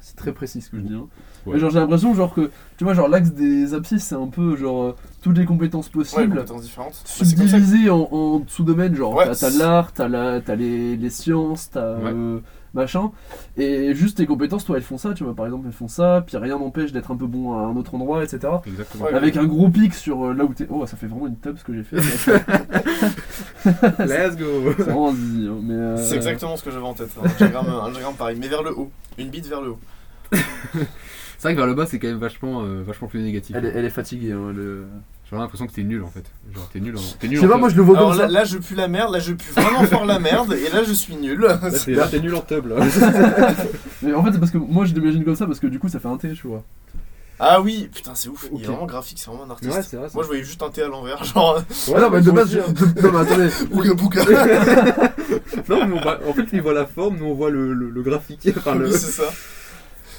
[0.00, 0.94] C'est très précis ce que je dis.
[0.94, 1.06] Hein.
[1.46, 1.54] Ouais.
[1.54, 4.56] Mais genre j'ai l'impression genre que tu vois genre l'axe des abscisses c'est un peu
[4.56, 7.02] genre euh, toutes les compétences Ouais, possibles compétences différentes.
[7.18, 11.70] Bah, subdivisées en, en sous-domaines genre Ouais, t'as- l'art, t'as la, t'as les, les sciences,
[11.70, 12.12] t'as Ouais.
[12.14, 12.38] euh,
[12.74, 13.10] machin
[13.56, 16.22] et juste tes compétences toi elles font ça tu vois par exemple elles font ça
[16.24, 18.40] puis rien n'empêche d'être un peu bon à un autre endroit etc.
[18.66, 19.06] Exactement.
[19.06, 19.14] Ouais.
[19.14, 20.66] Avec un gros pic sur euh, là où t'es.
[20.68, 21.96] Oh, ça fait vraiment une tub ce que j'ai fait.
[23.98, 24.44] Let's go.
[24.76, 27.10] c'est vraiment zizi, hein, mais, euh, C'est exactement ce que j'avais en tête.
[27.22, 28.90] Un diagramme, un diagramme pareil, mais vers le haut.
[29.16, 29.78] Une bite vers le haut.
[31.38, 33.54] C'est vrai que vers le bas c'est quand même vachement, euh, vachement plus négatif.
[33.56, 34.32] Elle est, elle est fatiguée.
[34.32, 34.84] Hein, le...
[35.30, 36.24] J'ai l'impression que t'es nul en fait.
[36.54, 36.96] Genre t'es nul.
[36.96, 37.00] En...
[37.20, 38.32] T'es nul Je sais en pas, moi je le vois Alors comme là, ça.
[38.32, 40.92] là, je pue la merde, là, je pue vraiment fort la merde, et là, je
[40.92, 41.38] suis nul.
[41.40, 42.76] Là, t'es, là, t'es nul en tub là.
[44.02, 45.88] Mais en fait, c'est parce que moi je l'imagine comme ça parce que du coup
[45.88, 46.64] ça fait un T, tu vois.
[47.40, 48.48] Ah oui, putain, c'est ouf.
[48.50, 48.62] Il Ok.
[48.62, 49.72] est vraiment graphique, c'est vraiment un artiste.
[49.72, 50.08] Ouais, c'est vrai.
[50.12, 51.62] Moi, je voyais juste un T à l'envers, genre.
[51.94, 52.58] ah non, mais de base, je...
[52.58, 53.48] de- non, mais attendez.
[53.70, 54.22] Bouga bouga.
[55.68, 57.90] Non, mais on voit- en fait, il voit la forme, nous on voit le, le,
[57.90, 58.48] le graphique.
[58.56, 58.86] Enfin, le...
[58.86, 59.24] Oui, c'est ça.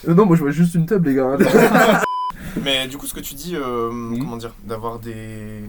[0.08, 1.34] Euh, non, moi je vois juste une table, les gars.
[1.34, 2.04] Attends.
[2.64, 5.62] Mais du coup, ce que tu dis, euh, comment dire, d'avoir des.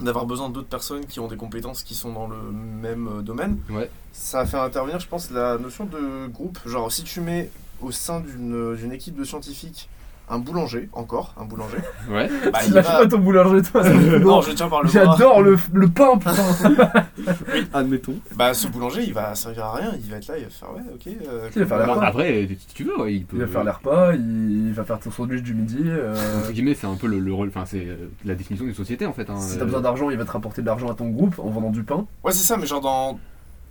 [0.00, 3.58] d'avoir besoin d'autres personnes qui ont des compétences qui sont dans le même euh, domaine,
[3.70, 3.90] Ouais.
[4.12, 6.58] ça a fait intervenir, je pense, la notion de groupe.
[6.66, 9.88] Genre, si tu mets au sein d'une d'une équipe de scientifiques
[10.28, 11.76] un boulanger, encore, un boulanger,
[12.10, 12.28] Ouais.
[12.50, 13.82] bah, Tu il lâches va- pas ton boulanger, toi.
[13.84, 15.04] ça me fout Non, je tiens par le bras.
[15.04, 16.32] J'adore le, le pain, putain.
[17.72, 18.14] Admettons.
[18.34, 19.92] Bah, ce boulanger, il va servir à rien.
[20.02, 21.06] Il va être là, il va faire ouais, ok.
[21.28, 22.06] euh, Il va faire la.
[22.06, 23.36] Après, si tu veux, ouais, il peut.
[23.36, 25.78] Il va faire les repas, il va faire ton sandwich du midi.
[25.84, 27.48] euh, Entre guillemets, c'est un peu le, le rôle.
[27.48, 29.28] Enfin, c'est euh, la définition d'une société en fait.
[29.30, 29.36] hein.
[29.38, 31.70] Si t'as besoin d'argent, il va te rapporter de l'argent à ton groupe en vendant
[31.70, 32.06] du pain.
[32.22, 33.18] Ouais, c'est ça, mais genre dans.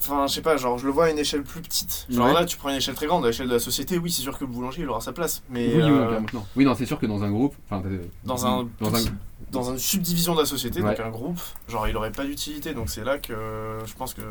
[0.05, 2.05] Enfin, je sais pas, genre je le vois à une échelle plus petite.
[2.09, 2.33] Genre Ouais.
[2.33, 4.37] là, tu prends une échelle très grande, à l'échelle de la société, oui, c'est sûr
[4.37, 5.43] que le boulanger il aura sa place.
[5.49, 6.45] Mais Oui, oui, euh, non.
[6.55, 7.55] Oui, non, c'est sûr que dans un groupe.
[7.69, 8.67] Enfin, euh, dans un.
[8.79, 8.99] Dans un.
[9.51, 10.89] dans une subdivision de la société, Ouais.
[10.95, 11.39] donc un groupe,
[11.69, 12.73] genre il aurait pas d'utilité.
[12.73, 14.21] Donc c'est là que euh, je pense que.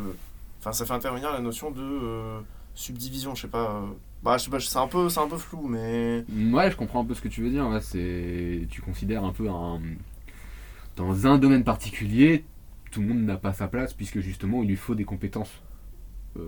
[0.61, 2.39] Enfin, ça fait intervenir la notion de euh,
[2.75, 3.71] subdivision, je sais pas.
[3.71, 3.81] euh,
[4.23, 6.25] Bah, je sais pas, c'est un, peu, c'est un peu flou, mais.
[6.53, 7.67] Ouais, je comprends un peu ce que tu veux dire.
[7.67, 8.67] Ouais, c'est.
[8.71, 9.81] Tu considères un peu un.
[10.97, 12.45] Dans un domaine particulier,
[12.93, 15.51] tout le monde n'a pas sa place puisque justement il lui faut des compétences
[16.39, 16.41] euh,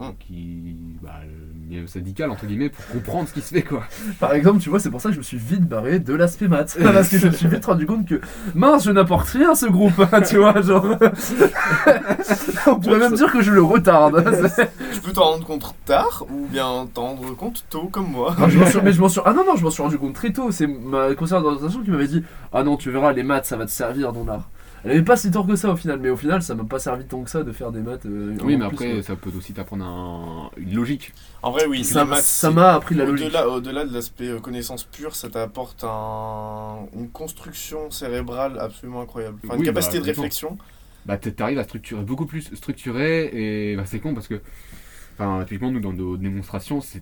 [0.00, 0.14] Hum.
[0.18, 1.20] qui bah,
[1.72, 3.82] euh, syndical entre guillemets pour comprendre ce qui se fait quoi.
[4.20, 6.48] Par exemple, tu vois, c'est pour ça que je me suis vite barré de l'aspect
[6.48, 6.78] maths.
[6.82, 8.18] Parce que je me suis vite rendu compte que,
[8.54, 9.92] mince, je n'apporte rien à ce groupe,
[10.26, 10.86] tu vois, genre.
[12.66, 14.24] On pourrait même dire que je le retarde.
[14.92, 18.34] Tu peux t'en rendre compte tard ou bien t'en rendre compte tôt comme moi.
[18.38, 19.20] Ah, je m'en suis- mais je m'en suis...
[19.24, 20.50] ah non, non, je m'en suis rendu compte très tôt.
[20.50, 23.66] C'est ma conseillère d'orientation qui m'avait dit Ah non, tu verras, les maths, ça va
[23.66, 24.48] te servir dans l'art.
[24.86, 26.78] Elle avait pas si tort que ça au final, mais au final, ça m'a pas
[26.78, 28.06] servi tant que ça de faire des maths.
[28.06, 31.12] euh, Oui, mais après ça peut aussi t'apprendre un- une logique.
[31.42, 33.26] En vrai, oui, ça m'a appris la logique.
[33.26, 39.38] Au-delà, au-delà de l'aspect euh, connaissance pure, ça t'apporte un- une construction cérébrale absolument incroyable.
[39.44, 40.56] Enfin, une Oui, bah, capacité de réflexion.
[41.04, 43.30] Bah t'arrives à structurer beaucoup plus structuré
[43.72, 44.40] et bah, c'est con parce que
[45.14, 47.00] enfin typiquement nous dans nos démonstrations c'est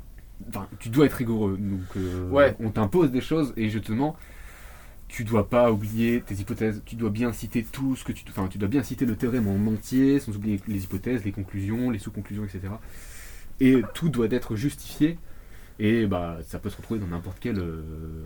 [0.50, 2.54] enfin, tu dois être rigoureux donc euh, Ouais.
[2.60, 4.14] on t'impose des choses et justement
[5.14, 8.48] tu dois pas oublier tes hypothèses tu dois bien citer tout ce que tu enfin
[8.48, 12.00] tu dois bien citer le théorème en entier sans oublier les hypothèses les conclusions les
[12.00, 12.62] sous-conclusions etc
[13.60, 15.16] et tout doit être justifié
[15.80, 17.82] et bah ça peut se retrouver dans n'importe quel euh,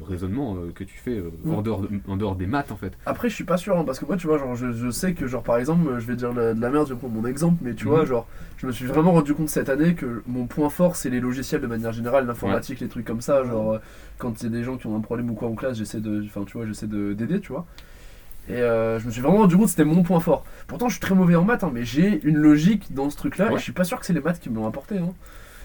[0.06, 1.62] raisonnement euh, que tu fais euh, en, Mm.
[1.62, 3.98] dehors de- en dehors des maths en fait Après, je suis pas sûr, hein, parce
[3.98, 6.34] que moi, tu vois, genre, je, je sais que, genre, par exemple, je vais dire
[6.34, 7.90] la- de la merde, je vais prendre mon exemple, mais tu Mhm.
[7.90, 8.26] vois, genre,
[8.58, 11.62] je me suis vraiment rendu compte cette année que mon point fort, c'est les logiciels
[11.62, 13.78] de manière générale, l'informatique, les trucs comme ça, genre, euh,
[14.18, 16.00] quand il y a des gens qui ont un problème ou quoi en classe, j'essaie
[16.00, 17.64] de, enfin, tu vois, j'essaie de- d'aider, tu vois.
[18.50, 20.44] Et euh, je me suis vraiment rendu compte que c'était mon point fort.
[20.66, 23.46] Pourtant, je suis très mauvais en maths, hein, mais j'ai une logique dans ce truc-là,
[23.46, 23.58] et Ouais.
[23.58, 24.98] je suis pas sûr que c'est les maths qui me l'ont apporté.
[24.98, 25.14] Hein.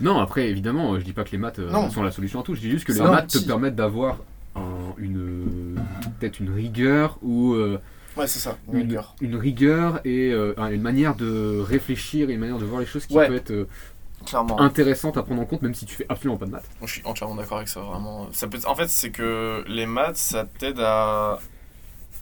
[0.03, 1.89] Non, après, évidemment, euh, je dis pas que les maths euh, Non.
[1.89, 2.53] sont la solution à tout.
[2.55, 4.17] Je dis juste que les maths te permettent d'avoir
[4.55, 5.75] un- une
[6.19, 7.79] peut-être une rigueur ou euh,
[8.15, 9.15] Ouais, c'est ça, une une, rigueur.
[9.21, 13.05] une rigueur et euh, une manière de réfléchir et une manière de voir les choses
[13.07, 13.27] qui Ouais.
[13.27, 13.67] peut être euh,
[14.25, 14.61] Clairement.
[14.61, 16.69] intéressante à prendre en compte, même si tu fais absolument pas de maths.
[16.79, 18.27] Moi, je suis entièrement d'accord avec ça, vraiment.
[18.31, 18.59] Ça peut...
[18.67, 21.39] En fait, c'est que les maths, ça t'aide à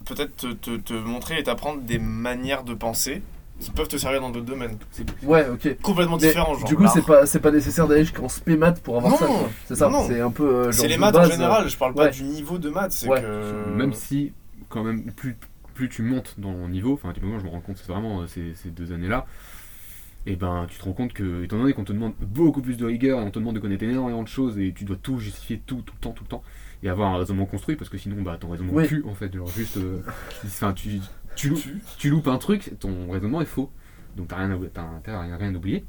[0.06, 3.22] peut-être te, te- te montrer et t'apprendre des manières de penser
[3.62, 4.78] qui peuvent te servir dans d'autres domaines.
[5.24, 5.78] Ouais, ok.
[5.82, 6.68] Complètement Mais, différents, genre.
[6.68, 6.94] du coup, l'art.
[6.94, 9.50] c'est pas, c'est pas nécessaire d'aller jusqu'en spé maths pour avoir Non, ça, quoi.
[9.66, 10.06] C'est ça, non.
[10.08, 10.44] c'est un peu.
[10.44, 12.12] euh, genre C'est les maths base, en général, je parle pas ouais.
[12.12, 13.22] du niveau de maths, c'est Ouais.
[13.22, 13.70] que...
[13.76, 14.34] Même si,
[14.70, 15.38] quand même, plus,
[15.74, 18.28] plus tu montes dans le niveau, enfin, typiquement, je me rends compte, c'est vraiment euh,
[18.28, 19.26] ces, ces deux années-là,
[20.26, 22.86] et ben, tu te rends compte que, étant donné qu'on te demande beaucoup plus de
[22.86, 25.62] rigueur, et on te demande de connaître énormément de choses, et tu dois tout justifier
[25.66, 26.44] tout, tout le temps, tout le temps,
[26.84, 28.88] et avoir un raisonnement construit, parce que sinon, bah, ton raisonnement Oui.
[29.08, 30.02] en fait, genre juste, euh,
[30.76, 31.00] tu,
[31.36, 33.72] tu, loupes, Tu- tu loupes un truc, ton raisonnement est faux,
[34.18, 35.86] donc t'as rien, à- rien, rien oublié.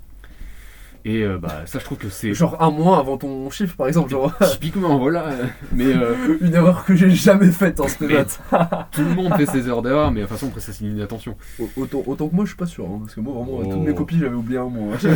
[1.05, 3.89] Et euh, bah, ça, je trouve que c'est Genre un mois avant ton chiffre, par
[3.89, 5.31] exemple, genre typiquement, voilà,
[5.73, 5.87] mais.
[5.87, 8.41] euh, une erreur que j'ai jamais faite en Mais- maths.
[8.93, 11.01] Tout le monde fait ses heures d'erreur, mais de toute façon, après, ça c'est une
[11.01, 11.37] attention.
[11.59, 13.65] Au- Autant, autant que moi, je suis pas sûr, hein, parce que moi, vraiment, Oh.
[13.65, 14.97] toutes mes copies, j'avais oublié un mois.
[14.97, 15.13] Genre,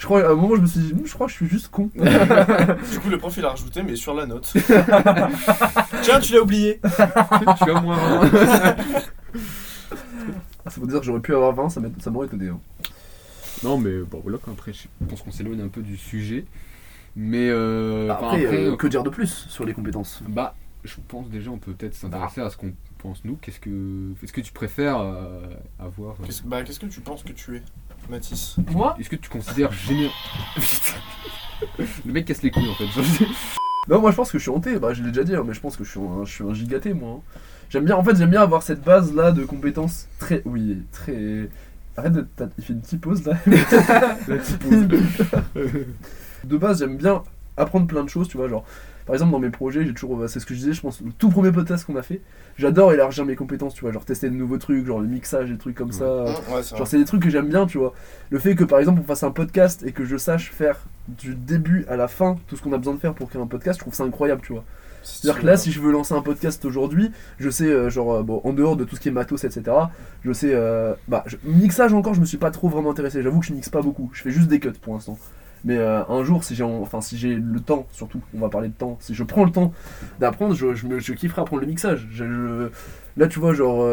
[0.00, 1.48] je crois, à un moment, je me suis dit, Hm, je crois que je suis
[1.48, 1.90] juste con.
[1.94, 4.52] Du coup, le prof, il a rajouté, mais sur la note.
[6.02, 6.80] Tiens, tu l'as oublié
[7.62, 8.28] suis à moins un.
[10.68, 12.48] Ah, ça veut dire que j'aurais pu avoir 20, ça m'aurait étonné.
[12.48, 12.60] hein.
[13.64, 16.44] Non, mais bon, voilà, après, je pense qu'on s'éloigne un peu du sujet.
[17.16, 20.22] Mais euh, enfin, Après, après, euh, que dire de plus sur les compétences?
[20.28, 20.54] Bah,
[20.84, 23.36] je pense déjà, on peut peut-être s'intéresser à ce qu'on pense nous.
[23.40, 25.40] Qu'est-ce que, est-ce que tu préfères euh,
[25.78, 27.62] avoir euh, Qu'est-ce bah, qu'est-ce que tu penses que tu es,
[28.10, 28.56] Mathis?
[28.70, 28.94] Moi?
[29.00, 30.10] Est-ce que tu considères génial
[32.04, 32.84] Le mec casse les couilles en fait.
[33.88, 35.54] Non, moi je pense que je suis hanté, bah, je l'ai déjà dit, hein, mais
[35.54, 37.22] je pense que je suis un, je suis un gigaté, moi.
[37.24, 37.38] hein.
[37.70, 40.42] J'aime bien, en fait, j'aime bien avoir cette base là de compétences très.
[40.46, 41.48] Oui, très.
[41.96, 42.26] Arrête de.
[42.36, 43.34] t'as- Il fait une petite pause là.
[46.44, 47.22] de base, j'aime bien
[47.56, 48.64] apprendre plein de choses, tu vois, genre.
[49.06, 50.28] Par exemple, dans mes projets, j'ai toujours.
[50.28, 52.20] C'est ce que je disais, je pense, le tout premier podcast qu'on a fait,
[52.58, 55.56] j'adore élargir mes compétences, tu vois, genre tester de nouveaux trucs, genre le mixage, des
[55.56, 55.94] trucs comme Ouais.
[55.94, 56.04] ça.
[56.04, 56.78] Mmh, Ouais, c'est vrai.
[56.78, 57.94] Genre c'est des trucs que j'aime bien, tu vois.
[58.30, 60.78] Le fait que par exemple on fasse un podcast et que je sache faire
[61.08, 63.46] du début à la fin tout ce qu'on a besoin de faire pour créer un
[63.46, 64.64] podcast, je trouve ça incroyable, tu vois.
[65.02, 68.22] C'est-à-dire que là, si je veux lancer un podcast aujourd'hui, je sais, euh, genre, euh,
[68.22, 69.62] bon, en dehors de tout ce qui est matos, etc.,
[70.24, 73.22] je sais, euh, bah, mixage encore, je me suis pas trop vraiment intéressé.
[73.22, 74.10] J'avoue que je mixe pas beaucoup.
[74.12, 75.18] Je fais juste des cuts pour l'instant.
[75.64, 78.68] Mais un jour, si j'ai, en- enfin, si j'ai le temps, surtout, on va parler
[78.68, 79.72] de temps, si je prends le temps
[80.20, 82.06] d'apprendre, je, je, kifferai apprendre le mixage.
[83.16, 83.84] Là, tu vois, genre,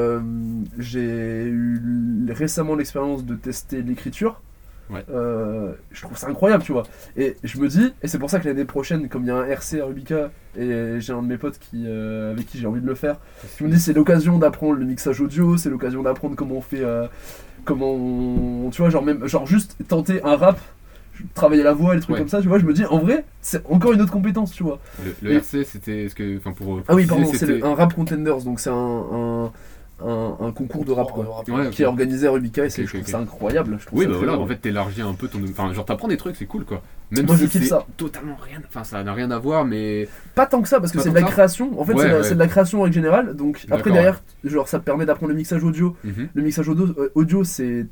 [0.77, 1.81] j'ai eu
[2.29, 4.41] récemment l'expérience de tester l'écriture.
[4.89, 5.03] Ouais.
[5.11, 6.83] Euh, je trouve ça incroyable, tu vois.
[7.17, 9.35] Et je me dis, et c'est pour ça que l'année prochaine, comme il y a
[9.37, 12.67] un RC à Rubica, et j'ai un de mes potes qui, euh, avec qui j'ai
[12.67, 13.17] envie de le faire,
[13.57, 16.83] je me dis c'est l'occasion d'apprendre le mixage audio, c'est l'occasion d'apprendre comment on fait,
[16.83, 17.07] euh,
[17.65, 20.59] comment on, tu vois, genre même, genre juste tenter un rap,
[21.33, 22.19] travailler la voix, les trucs Ouais.
[22.19, 24.63] comme ça, tu vois, je me dis en vrai, c'est encore une autre compétence, tu
[24.63, 24.79] vois.
[25.03, 26.81] Le, le Et- RC, c'était ce que, enfin pour.
[26.87, 28.73] Ah oui, pardon, c'est un rap contenders, donc c'est un,
[29.11, 29.51] un,
[30.03, 31.43] un, un concours de rap, quoi.
[31.47, 32.83] Ouais, Qui est organisé à Rubica et c'est-
[33.15, 33.77] incroyable.
[33.79, 35.39] Je trouve Oui, ça bah voilà, en fait, t'élargis un peu ton.
[35.49, 36.81] Enfin, genre, t'apprends des trucs, c'est cool quoi.
[37.11, 37.85] Même Moi, si je kiffe ça.
[37.95, 38.59] totalement rien.
[38.67, 40.07] Enfin, ça n'a rien à voir, mais.
[40.33, 41.79] Pas tant que ça, parce que c'est de la création.
[41.79, 42.23] En fait, Ouais, c'est de la- ouais.
[42.23, 43.35] c'est de la création en règle générale.
[43.35, 45.95] Donc après, derrière, genre, ça te permet d'apprendre le mixage audio.
[46.03, 46.27] Mhm.
[46.33, 47.85] Le mixage audio, euh, audio c'est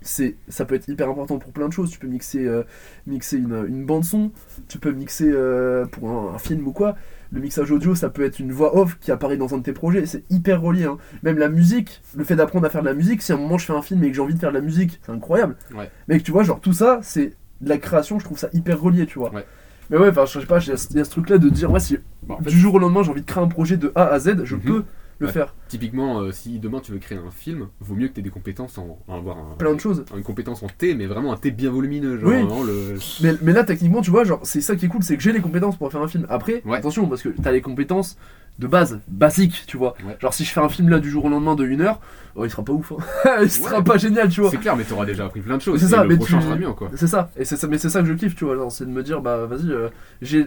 [0.00, 1.90] c'est ça peut être hyper important pour plein de choses.
[1.90, 2.62] Tu peux mixer, euh,
[3.08, 4.30] mixer une, une bande son,
[4.68, 6.94] tu peux mixer euh, pour un, un film ou quoi.
[7.30, 9.72] Le mixage audio, ça peut être une voix off qui apparaît dans un de tes
[9.72, 10.06] projets.
[10.06, 10.84] C'est hyper relié.
[10.84, 10.96] hein.
[11.22, 13.20] Même la musique, le fait d'apprendre à faire de la musique.
[13.22, 14.54] Si à un moment je fais un film et que j'ai envie de faire de
[14.56, 15.56] la musique, c'est incroyable.
[15.74, 15.90] Ouais.
[16.08, 18.18] Mec, tu vois, genre tout ça, c'est de la création.
[18.18, 19.32] Je trouve ça hyper relié, tu vois.
[19.34, 19.44] Ouais.
[19.90, 21.98] Mais ouais, enfin, je sais pas, il y a ce- truc-là de dire, ouais, si
[22.22, 24.04] Bon, en fait, du jour au lendemain j'ai envie de créer un projet de A
[24.06, 24.60] à Z, je Mhm.
[24.62, 24.84] peux
[25.20, 25.54] le faire.
[25.68, 28.30] Typiquement, euh, si demain tu veux créer un film, vaut mieux que tu aies des
[28.30, 28.98] compétences en.
[29.08, 30.04] en avoir un- Plein de choses.
[30.16, 32.18] une compétence en T, mais vraiment un T bien volumineux.
[32.18, 32.36] Genre Oui.
[32.36, 32.94] vraiment le.
[33.22, 35.32] Mais, mais là, techniquement, tu vois, genre, c'est ça qui est cool, c'est que j'ai
[35.32, 36.26] les compétences pour faire un film.
[36.28, 36.78] Après, Ouais.
[36.78, 38.16] attention, parce que t'as les compétences
[38.58, 39.94] de base, basiques, tu vois.
[40.04, 40.16] Ouais.
[40.20, 42.00] Genre, si je fais un film là du jour au lendemain de une heure,
[42.34, 42.92] oh, il sera pas ouf.
[42.92, 43.30] hein.
[43.42, 44.50] il sera pas génial, tu vois.
[44.50, 45.80] C'est clair, mais t'auras déjà appris plein de choses.
[45.80, 46.90] C'est ça, le mais prochain tu- sera mieux, quoi.
[46.96, 48.68] C'est ça, et c'est ça, mais c'est ça que je kiffe, tu vois.
[48.70, 49.88] C'est de me dire, bah vas-y, euh,
[50.22, 50.46] j'ai.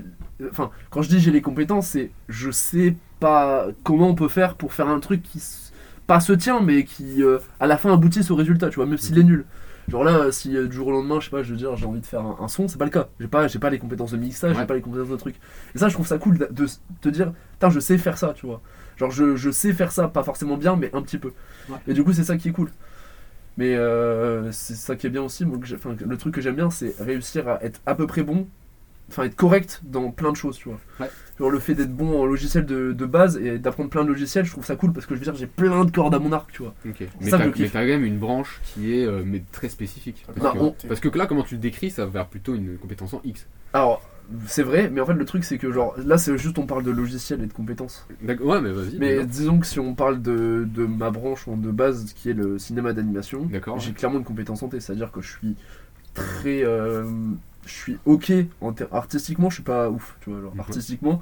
[0.49, 4.55] Enfin, quand je dis j'ai les compétences, c'est je sais pas comment on peut faire
[4.55, 5.71] pour faire un truc qui s-
[6.07, 8.97] pas se tient, mais qui euh, à la fin aboutisse au résultat, tu vois, même
[8.97, 9.45] s'il est nul.
[9.87, 11.85] Genre là, si euh, du jour au lendemain, je sais pas, je veux dire, j'ai
[11.85, 13.09] envie de faire un, un son, c'est pas le cas.
[13.19, 15.35] J'ai pas, j'ai pas les compétences de mixage, j'ai pas les compétences de truc.
[15.75, 16.67] Et ça, je trouve ça cool de,
[17.01, 18.61] te dire, putain, je sais faire ça, tu vois.
[18.97, 21.33] Genre, je, je sais faire ça, pas forcément bien, mais un petit peu.
[21.69, 21.77] Ouais.
[21.87, 22.69] Et du coup, c'est ça qui est cool.
[23.57, 25.45] Mais euh, c'est ça qui est bien aussi.
[25.45, 28.47] Moi, que le truc que j'aime bien, c'est réussir à être à peu près bon,
[29.11, 30.79] enfin être correct dans plein de choses, tu vois.
[30.99, 31.09] Ouais.
[31.39, 34.45] Genre le fait d'être bon en logiciel de, de base et d'apprendre plein de logiciels,
[34.45, 36.31] je trouve ça cool parce que je veux dire, j'ai plein de cordes à mon
[36.31, 36.73] arc, tu vois.
[36.87, 36.95] Ok.
[36.99, 40.23] C'est Mais ça t'as quand même une branche qui est euh, mais très spécifique.
[40.27, 42.55] Parce, Bah, que, on- parce que là, comment tu le décris, ça va vers plutôt
[42.55, 43.47] une compétence en X.
[43.73, 44.01] Alors,
[44.45, 46.83] c'est vrai, mais en fait, le truc, c'est que genre là, c'est juste on parle
[46.83, 48.07] de logiciel et de compétences.
[48.21, 48.47] D'accord.
[48.47, 48.97] Ouais, mais vas-y.
[48.97, 52.59] Mais disons que si on parle de, de ma branche de base qui est le
[52.59, 53.79] cinéma d'animation, D'accord.
[53.79, 55.55] j'ai clairement une compétence en T, c'est-à-dire que je suis
[56.13, 56.63] très.
[56.63, 57.03] euh,
[57.65, 61.21] je suis ok en artistiquement, je suis pas ouf, tu vois, genre artistiquement.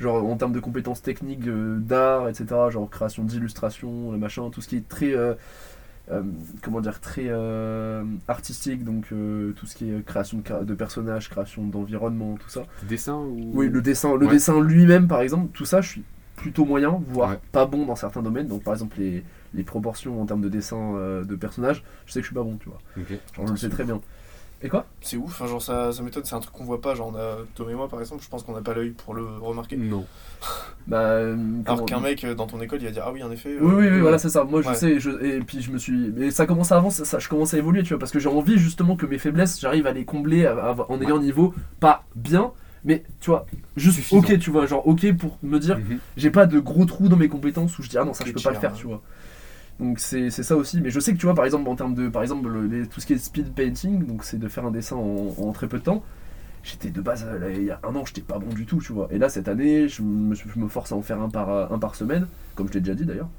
[0.00, 4.60] Genre en termes de compétences techniques, euh, d'art, etc., genre création d'illustrations, le machin, tout
[4.60, 5.12] ce qui est très.
[5.14, 5.34] euh,
[6.10, 6.22] euh,
[6.62, 11.64] comment dire, très euh, artistique, donc euh, tout ce qui est création de, personnages, création
[11.64, 12.64] d'environnement, tout ça.
[12.88, 13.50] Dessin ou.
[13.54, 14.32] Oui, le dessin, le Ouais.
[14.32, 16.02] dessin lui-même, par exemple, tout ça, je suis
[16.34, 17.38] plutôt moyen, voire Ouais.
[17.52, 18.48] pas bon dans certains domaines.
[18.48, 19.22] Donc, par exemple, les,
[19.54, 22.42] les proportions en termes de dessin euh, de personnages, je sais que je suis pas
[22.42, 22.80] bon, tu vois.
[23.36, 24.00] Genre, je le sais très bien.
[24.64, 24.86] Et quoi?
[25.00, 26.94] C'est ouf, hein, genre ça, ça m'étonne, c'est un truc qu'on voit pas.
[26.94, 29.14] Genre, on a, Tom et moi par exemple, je pense qu'on n'a pas l'œil pour
[29.14, 29.76] le remarquer.
[29.76, 30.04] Non.
[30.88, 30.98] Bah.
[30.98, 33.56] euh, Alors qu'un mec euh, dans ton école, il va dire Ah oui, en effet.
[33.60, 34.42] Oui, euh, oui, oui, voilà, c'est ça.
[34.42, 36.10] Moi, je sais, je, et puis je me suis.
[36.16, 38.28] Mais ça commence à avancer, ça, je commence à évoluer, tu vois, parce que j'ai
[38.28, 41.54] envie justement que mes faiblesses, j'arrive à les combler à- à- en ayant un niveau
[41.78, 42.50] pas bien,
[42.84, 43.46] mais tu vois,
[43.76, 44.18] juste Suffisant.
[44.22, 45.98] ok, tu vois, genre ok pour me dire, Mhm.
[46.16, 48.32] j'ai pas de gros trous dans mes compétences où je dis ah non ça je
[48.32, 48.78] peux pas le faire ouais.
[48.78, 49.00] tu vois
[49.82, 50.80] donc c'est ça aussi.
[50.80, 52.86] Mais je sais que tu vois par exemple en termes de par exemple le- les-
[52.86, 55.68] tout ce qui est speed painting donc c'est de faire un dessin en, en très
[55.68, 56.02] peu de temps.
[56.64, 58.92] J'étais de base là, il y a un an j'étais pas bon du tout tu
[58.92, 59.08] vois.
[59.12, 61.78] Et là cette année je me, je me force à en faire un par un
[61.78, 63.30] par semaine comme je l'ai déjà dit d'ailleurs.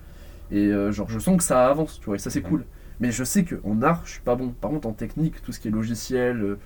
[0.51, 2.65] Et euh, genre je sens que ça avance tu vois et ça c'est cool.
[2.99, 4.49] Mais je sais que en art je suis pas bon.
[4.51, 6.59] Par contre en technique tout ce qui est logiciel euh,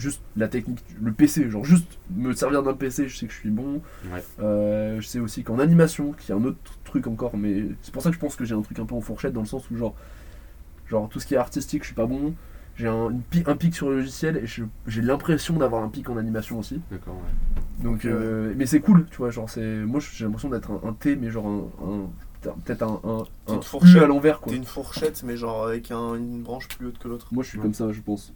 [0.00, 3.38] juste la technique le PC genre juste me servir d'un PC je sais que je
[3.38, 3.80] suis bon
[4.12, 4.24] Ouais.
[4.40, 8.02] euh, je sais aussi qu'en animation, qui est un autre truc encore, mais c'est pour
[8.02, 9.70] ça que je pense que j'ai un truc un peu en fourchette dans le sens
[9.70, 9.94] où genre,
[10.88, 12.34] genre tout ce qui est artistique, je suis pas bon.
[12.76, 13.12] J'ai un,
[13.46, 16.80] un pic sur le logiciel et j'ai l'impression d'avoir un pic en animation aussi.
[16.90, 17.14] D'accord.
[17.16, 17.84] ouais.
[17.84, 19.30] Donc, euh, mais c'est cool, tu vois.
[19.30, 23.00] Genre, c'est moi j'ai l'impression d'être un, un T, mais genre un, un- peut-être un,
[23.04, 24.02] un, un une U fourchette.
[24.02, 24.50] à l'envers quoi.
[24.52, 27.28] T'es une fourchette, mais genre avec un- une branche plus haute que l'autre.
[27.32, 27.64] Moi je suis Ouais.
[27.64, 28.32] comme ça, je pense.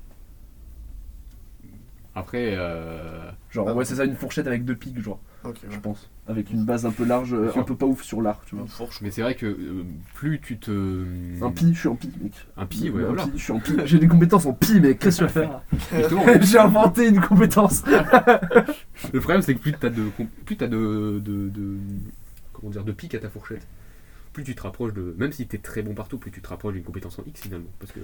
[2.16, 5.68] Après, euh, Genre, Ah ouais, c'est ça, une fourchette avec deux pics, genre, Ok, je
[5.74, 5.80] ouais.
[5.82, 6.08] pense.
[6.28, 7.60] Avec une base un peu large, euh, Sûr.
[7.60, 8.64] un peu pas ouf sur l'art, tu vois.
[8.64, 9.00] Une fourche.
[9.02, 11.04] mais c'est vrai que euh, plus tu te.
[11.42, 12.32] Un pi, je suis en pi, mec.
[12.56, 13.24] Un pi, ouais, Un voilà.
[13.26, 13.72] pi, je suis en pi.
[13.84, 17.82] J'ai des compétences en pi, mais qu'est-ce que tu vas faire J'ai inventé une compétence.
[19.12, 20.04] le problème, c'est que plus t'as de,
[20.46, 21.76] plus t'as de, de, de-
[22.52, 23.66] comment dire, de pics à ta fourchette,
[24.32, 26.74] plus tu te rapproches de, même si t'es très bon partout, plus tu te rapproches
[26.74, 28.00] d'une compétence en X finalement, parce que.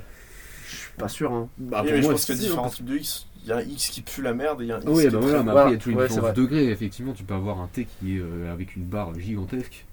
[0.70, 1.48] Je suis pas sûr, hein.
[1.58, 3.26] Bah, Oui, mais je pense qu'il y a hein, différents types de X.
[3.42, 4.86] Il y a un X qui pue la merde et il y a un X
[4.88, 6.32] Oui, qui bah voilà, mais après il y a toujours une Ouais, c'est différence vrai.
[6.36, 6.70] de degré.
[6.70, 9.86] Effectivement, tu peux avoir un T qui est euh, avec une barre gigantesque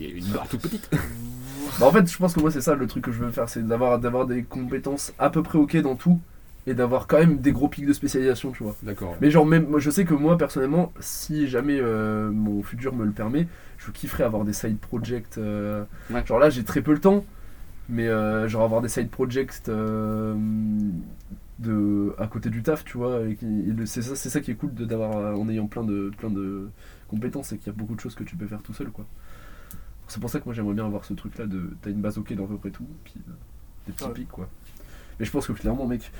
[0.00, 0.88] et une barre toute petite.
[1.80, 3.48] Bah, en fait, je pense que moi, c'est ça le truc que je veux faire,
[3.48, 6.20] c'est d'avoir d'avoir des compétences à peu près ok dans tout
[6.66, 8.76] et d'avoir quand même des gros pics de spécialisation, tu vois.
[8.82, 9.16] D'accord.
[9.20, 13.04] Mais genre, même, moi, je sais que moi, personnellement, si jamais euh, mon futur me
[13.04, 15.38] le permet, je kifferais avoir des side projects.
[15.38, 16.24] euh, Ouais.
[16.26, 17.24] Genre là, j'ai très peu le temps,
[17.88, 20.34] mais euh, genre avoir des side projects euh,
[21.58, 23.20] de, à côté du taf, tu vois.
[23.22, 26.12] et et C'est ça, c'est ça qui est cool d'avoir euh, en ayant plein de,
[26.16, 26.68] plein de
[27.08, 29.06] compétences, c'est qu'il y a beaucoup de choses que tu peux faire tout seul, quoi.
[30.08, 32.18] C'est pour ça que moi j'aimerais bien avoir ce truc là de t'as une base
[32.18, 33.32] ok dans à peu près tout, puis euh,
[33.86, 34.12] des petits Ouais.
[34.12, 34.48] pics, quoi.
[35.20, 36.12] Mais je pense que clairement, mec,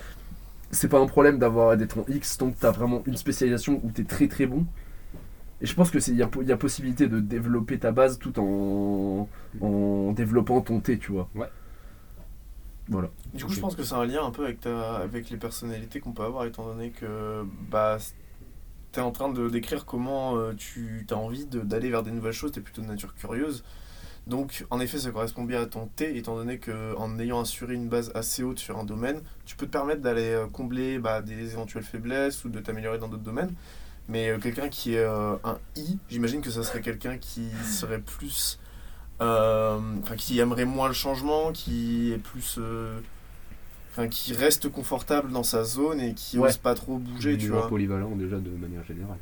[0.71, 3.91] c'est pas un problème d'avoir d'être en X tant que t'as vraiment une spécialisation où
[3.93, 4.67] t'es très très bon.
[5.63, 8.39] Et je pense que c'est il y a, y possibilité de développer ta base tout
[8.41, 9.29] en,
[9.61, 11.29] en développant ton T, tu vois.
[11.37, 11.49] Ouais.
[12.89, 13.09] Voilà.
[13.33, 16.01] Du coup, je pense que c'est un lien un peu avec, ta, avec les personnalités
[16.01, 17.99] qu'on peut avoir, étant donné que bah,
[18.93, 22.11] tu es en train de décrire comment euh, tu as envie de- d'aller vers des
[22.11, 23.63] nouvelles choses, tu es plutôt de nature curieuse.
[24.27, 27.89] Donc, en effet, ça correspond bien à ton T, étant donné qu'en ayant assuré une
[27.89, 31.53] base assez haute sur un domaine, tu peux te permettre d'aller euh, combler bah, des
[31.53, 33.53] éventuelles faiblesses ou de t'améliorer dans d'autres domaines.
[34.13, 37.99] Mais euh, quelqu'un qui est euh, un I, j'imagine que ça serait quelqu'un qui serait
[38.01, 38.59] plus.
[39.23, 42.57] euh, Enfin, qui aimerait moins le changement, qui est plus.
[42.59, 42.99] euh,
[43.93, 46.49] Enfin, qui reste confortable dans sa zone et qui Ouais.
[46.49, 47.69] ose pas trop bouger, tu vois.
[47.69, 49.19] polyvalent déjà de manière générale.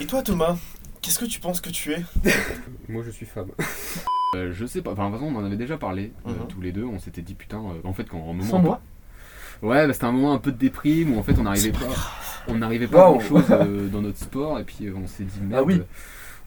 [0.00, 0.56] Et toi, Thomas,
[1.00, 2.04] qu'est-ce que tu penses que tu es?
[2.88, 3.50] Moi je suis femme.
[4.36, 6.48] Euh, je sais pas, enfin de toute façon on en avait déjà parlé euh, Mhm.
[6.48, 8.44] tous les deux, on s'était dit putain, euh, en fait quand un moment...
[8.44, 8.82] Sans moi?
[9.62, 11.78] Ouais, bah, c'était un moment un peu de déprime où en fait on n'arrivait pas,
[12.48, 13.18] on n'arrivait pas à Wow.
[13.18, 13.48] grand chose
[13.92, 15.62] dans notre sport et puis euh, on s'est dit merde.
[15.62, 15.82] Ah oui.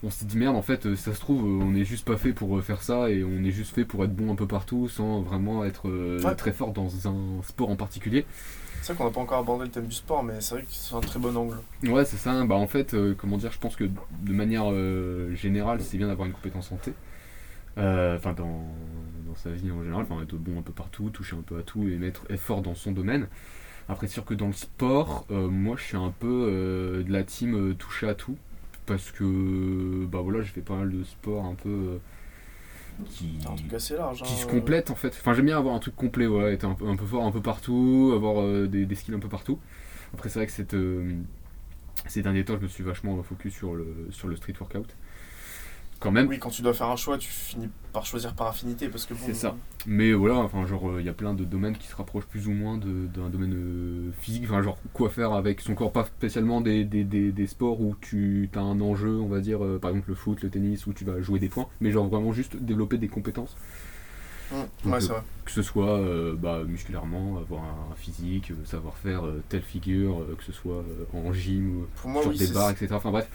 [0.04, 2.16] On s'est dit merde en fait euh, ça se trouve euh, on n'est juste pas
[2.16, 4.46] fait pour euh, faire ça et on est juste fait pour être bon un peu
[4.48, 6.34] partout sans vraiment être euh, Ouais.
[6.34, 8.24] très fort dans un sport en particulier.
[8.80, 10.68] C'est vrai qu'on n'a pas encore abordé le thème du sport, mais c'est vrai que
[10.72, 11.58] c'est un très bon angle.
[11.84, 15.32] Ouais c'est ça, bah en fait euh, comment dire je pense que de manière euh,
[15.36, 16.92] générale c'est bien d'avoir une compétence santé.
[17.78, 18.64] Euh, Enfin dans,
[19.32, 21.62] dans sa vie en général, enfin être bon un peu partout, toucher un peu à
[21.62, 23.28] tout et mettre effort dans son domaine.
[23.88, 27.12] Après c'est sûr que dans le sport, euh, moi je suis un peu euh, de
[27.12, 28.36] la team euh, toucher à tout.
[28.84, 32.00] Parce que bah voilà j'ai fait pas mal de sports un peu
[33.06, 33.38] qui,
[34.24, 35.08] qui hein, se complètent en fait.
[35.08, 37.30] Enfin j'aime bien avoir un truc complet, ouais, être un, peu- un peu fort un
[37.30, 39.58] peu partout, avoir euh, des, des skills un peu partout.
[40.14, 41.12] Après c'est vrai que cette, euh,
[42.08, 44.96] ces derniers temps je me suis vachement focus sur le, sur le street workout.
[46.02, 46.26] Quand même.
[46.28, 49.14] Oui, quand tu dois faire un choix, tu finis par choisir par affinité parce que
[49.14, 49.54] bon, C'est ça.
[49.86, 52.52] Mais voilà, enfin genre il y a plein de domaines qui se rapprochent plus ou
[52.52, 54.44] moins de- d'un domaine euh, physique.
[54.46, 57.94] Enfin genre quoi faire avec son corps, pas spécialement des, des, des, des sports où
[58.00, 60.92] tu as un enjeu, on va dire, euh, par exemple le foot, le tennis, où
[60.92, 63.56] tu vas jouer des points, mais genre vraiment juste développer des compétences.
[64.50, 65.22] Mmh, Donc, ouais, euh, vrai.
[65.44, 70.20] que ce soit euh, bah, musculairement, avoir un physique, euh, savoir faire euh, telle figure,
[70.22, 72.94] euh, que ce soit euh, en gym ou Pour moi, sur oui, des barres, etc.
[72.96, 73.28] Enfin bref,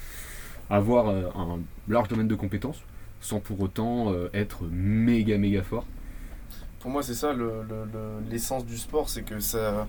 [0.69, 2.81] avoir euh, un large domaine de compétences
[3.21, 5.85] sans pour autant euh, être méga méga fort.
[6.79, 9.87] Pour moi, c'est ça le- le- le- l'essence du sport, c'est que ça,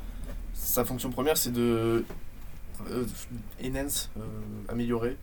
[0.55, 2.05] sa fonction première, c'est de
[2.91, 3.05] euh,
[3.65, 4.11] enhance,
[4.69, 5.17] améliorer.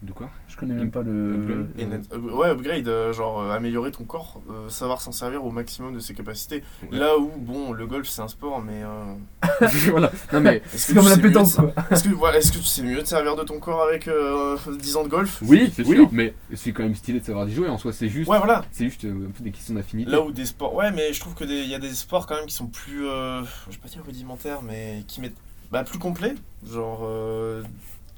[0.00, 1.66] De quoi Je connais même pas le.
[1.76, 5.50] Enhance- euh, ouais, upgrade, euh, genre euh, améliorer ton corps, euh, savoir s'en servir au
[5.50, 6.62] maximum de ses capacités.
[6.82, 6.96] Ouais.
[6.98, 8.84] Là où, bon, le golf c'est un sport, mais.
[8.84, 10.12] euh, voilà.
[10.32, 11.84] Non mais est-ce C'est que comme tu la sais mieux pétanque de- quoi.
[11.90, 14.56] Est-ce que, voilà, est-ce que tu sais mieux de servir de ton corps avec euh,
[14.78, 15.42] 10 ans de golf?
[15.44, 15.96] Oui, c'est oui.
[15.96, 17.68] sûr, mais c'est quand même stylé de savoir d'y jouer.
[17.68, 18.64] En soi, c'est juste, Ouais, voilà.
[18.70, 20.10] c'est juste euh, un peu des questions d'affinité.
[20.12, 20.74] Là où des sports.
[20.76, 23.08] Ouais, mais je trouve qu'il y a des sports quand même qui sont plus.
[23.08, 25.34] euh, je vais pas dire rudimentaires, mais qui mettent.
[25.72, 26.34] Bah, plus complets.
[26.72, 27.00] Genre.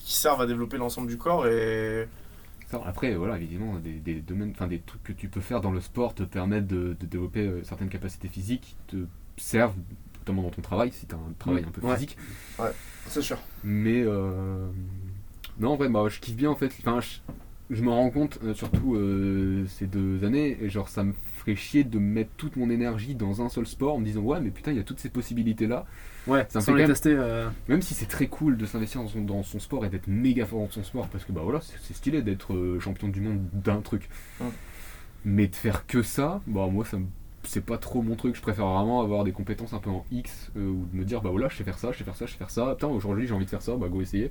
[0.01, 2.09] Qui servent à développer l'ensemble du corps et.
[2.84, 5.80] Après, voilà, évidemment, des, des domaines, enfin des trucs que tu peux faire dans le
[5.80, 9.05] sport te permettent de, de développer euh, certaines capacités physiques, qui te
[9.36, 9.74] servent
[10.20, 11.94] notamment dans ton travail, si tu as un travail un peu Ouais.
[11.94, 12.16] physique.
[13.07, 13.38] C'est sûr.
[13.64, 14.68] Mais euh,
[15.59, 16.72] non, en vrai, bah, je kiffe bien en fait.
[16.78, 21.03] Enfin, je, je me rends compte, euh, surtout euh, ces deux années, et genre ça
[21.03, 24.20] me ferait chier de mettre toute mon énergie dans un seul sport en me disant
[24.20, 25.86] ouais, mais putain, il y a toutes ces possibilités là.
[26.26, 27.14] Ouais, Ça me sans les même- tester.
[27.16, 30.06] euh, Même si c'est très cool de s'investir dans son, dans son sport et d'être
[30.06, 33.20] méga fort dans son sport, parce que bah voilà, c'est stylé d'être euh, champion du
[33.20, 34.08] monde d'un truc.
[34.40, 34.44] Mm.
[35.24, 37.06] Mais de faire que ça, bah moi ça me-
[37.42, 38.36] c'est pas trop mon truc.
[38.36, 41.22] Je préfère vraiment avoir des compétences un peu en X euh, ou de me dire
[41.22, 42.74] bah voilà, je sais faire ça, je sais faire ça, je sais faire ça.
[42.74, 44.30] Putain, aujourd'hui j'ai envie de faire ça, bah go essayer.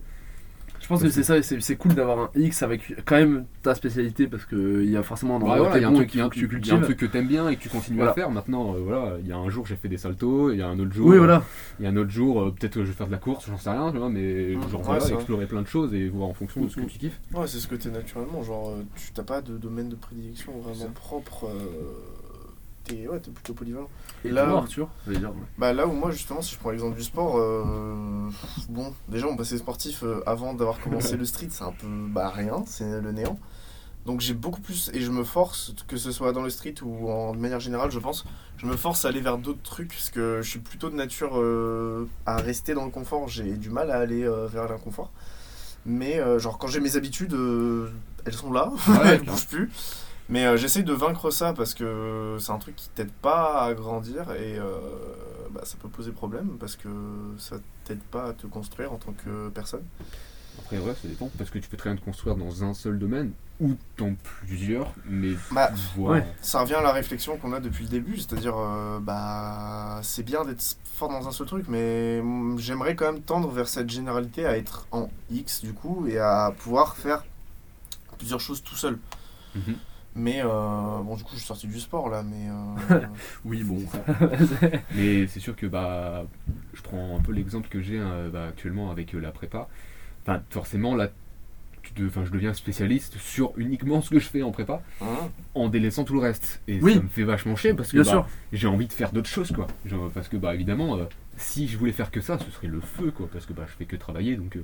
[0.81, 3.75] Je pense que c'est ça, et c'est cool d'avoir un X avec quand même ta
[3.75, 6.15] spécialité parce qu'il y a forcément un endroit voilà, il y a un bon truc,
[6.15, 6.95] un que tu truc- il y a un cultives.
[6.95, 8.11] truc que t'aimes bien et que tu continues Voilà.
[8.11, 8.31] à faire.
[8.31, 10.67] Maintenant, euh, voilà, il y a un jour j'ai fait des saltos, il y a
[10.67, 11.43] un autre jour, Oui, euh, voilà.
[11.79, 13.45] il y a un autre jour euh, peut-être que je vais faire de la course,
[13.47, 16.29] j'en sais rien, tu vois, mais Mm, genre voilà, explorer plein de choses et voir
[16.29, 17.19] en fonction de ce que Mm, tu kiffes.
[17.33, 18.41] Ouais, c'est ce que t'es naturellement.
[18.43, 21.45] Genre, euh, tu t'as pas de domaine de prédilection vraiment propre.
[21.45, 22.18] euh,
[22.89, 23.87] T'es ouais, t'es plutôt polyvalent.
[24.25, 25.29] Et Là- là, Arthur, j'allais dire.
[25.29, 25.35] ouais.
[25.59, 28.29] Bah là où moi justement si je prends l'exemple du sport, euh,
[28.67, 32.29] bon déjà mon passé sportif euh, avant d'avoir commencé le street c'est un peu bah
[32.29, 33.37] rien, c'est le néant.
[34.05, 37.11] Donc j'ai beaucoup plus et je me force que ce soit dans le street ou
[37.11, 38.25] en de manière générale je pense,
[38.57, 41.37] je me force à aller vers d'autres trucs parce que je suis plutôt de nature
[41.39, 45.11] euh, à rester dans le confort, j'ai du mal à aller vers l'inconfort.
[45.85, 47.33] Mais genre quand j'ai mes habitudes,
[48.25, 49.69] elles sont là, Ouais, elles bougent plus.
[50.29, 53.73] Mais euh, j'essaye de vaincre ça parce que c'est un truc qui t'aide pas à
[53.73, 54.77] grandir et euh,
[55.51, 56.87] bah, ça peut poser problème parce que
[57.39, 59.83] ça t'aide pas à te construire en tant que personne.
[60.59, 62.99] Après, ouais, ça dépend, parce que tu peux très bien te construire dans un seul
[62.99, 66.25] domaine, ou dans plusieurs, mais Bah, ouais.
[66.41, 70.43] ça revient à la réflexion qu'on a depuis le début, c'est-à-dire euh, bah c'est bien
[70.45, 74.45] d'être fort dans un seul truc, mais mm, j'aimerais quand même tendre vers cette généralité
[74.45, 77.23] à être en X du coup et à pouvoir faire
[78.17, 78.97] plusieurs choses tout seul.
[79.55, 79.75] Mhm.
[80.15, 80.47] Mais euh,
[81.03, 82.47] bon, du coup, je suis sorti du sport là, mais.
[82.91, 82.99] euh,
[83.45, 83.79] Oui, bon.
[84.95, 86.25] Mais c'est sûr que bah,
[86.73, 89.67] je prends un peu l'exemple que j'ai euh, bah, actuellement avec euh, la prépa.
[90.23, 91.09] Enfin, forcément, là,
[91.83, 95.29] tu de- je deviens spécialiste sur uniquement ce que je fais en prépa, hein.
[95.55, 96.61] en délaissant tout le reste.
[96.67, 96.95] Et Oui.
[96.95, 99.67] ça me fait vachement chier parce que bah, j'ai envie de faire d'autres choses, quoi.
[99.85, 100.97] Genre, parce que, bah, évidemment,
[101.37, 103.29] si je voulais faire que ça, ce serait le feu, quoi.
[103.31, 104.57] Parce que bah, je fais que travailler, donc.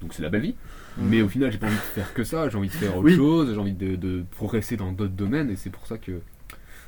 [0.00, 0.54] Donc c'est la belle vie.
[0.98, 3.04] Mais au final, j'ai pas envie de faire que ça, j'ai envie de faire autre
[3.06, 3.14] Oui.
[3.16, 6.20] chose, j'ai envie de, de progresser dans d'autres domaines, et c'est pour ça que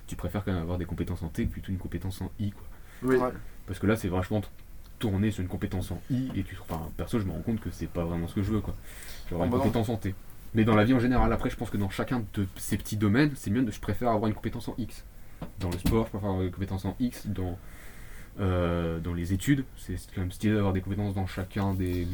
[0.07, 2.67] tu préfères quand même avoir des compétences en T plutôt une compétence en I, quoi.
[3.05, 3.17] Oui.
[3.67, 4.43] Parce que là, c'est vachement
[4.99, 7.71] tourné sur une compétence en I, et tu enfin, perso, je me rends compte que
[7.71, 8.75] c'est pas vraiment ce que je veux, quoi.
[9.27, 9.63] Avoir Ah une bah non.
[9.65, 10.15] compétence en T.
[10.55, 12.97] Mais dans la vie en général, après, je pense que dans chacun de ces petits
[12.97, 15.05] domaines, c'est mieux, de- je préfère avoir une compétence en X.
[15.61, 17.59] Dans le sport, je préfère avoir une compétence en X, dans,
[18.41, 22.07] euh, dans les études, c'est quand même stylé d'avoir des compétences dans chacun des,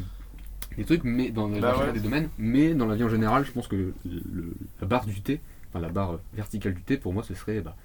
[0.77, 1.93] des trucs, mais dans, dans Bah ouais.
[1.93, 2.29] des domaines.
[2.37, 5.41] Mais dans la vie en général, je pense que le- le- la barre du T,
[5.69, 7.75] enfin la barre verticale du T, pour moi, ce serait bah,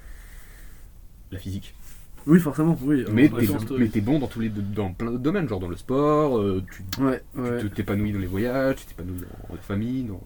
[1.32, 1.74] la physique.
[2.26, 3.04] Oui, forcément, oui.
[3.12, 5.60] Mais Euh, t'es sens, mais t'es bon dans tous les dans plein d'autres domaines, genre
[5.60, 6.62] dans le sport, euh,
[6.96, 7.68] tu Ouais, ouais.
[7.68, 10.22] t'épanouis dans les voyages, tu t'épanouis dans la famille, dans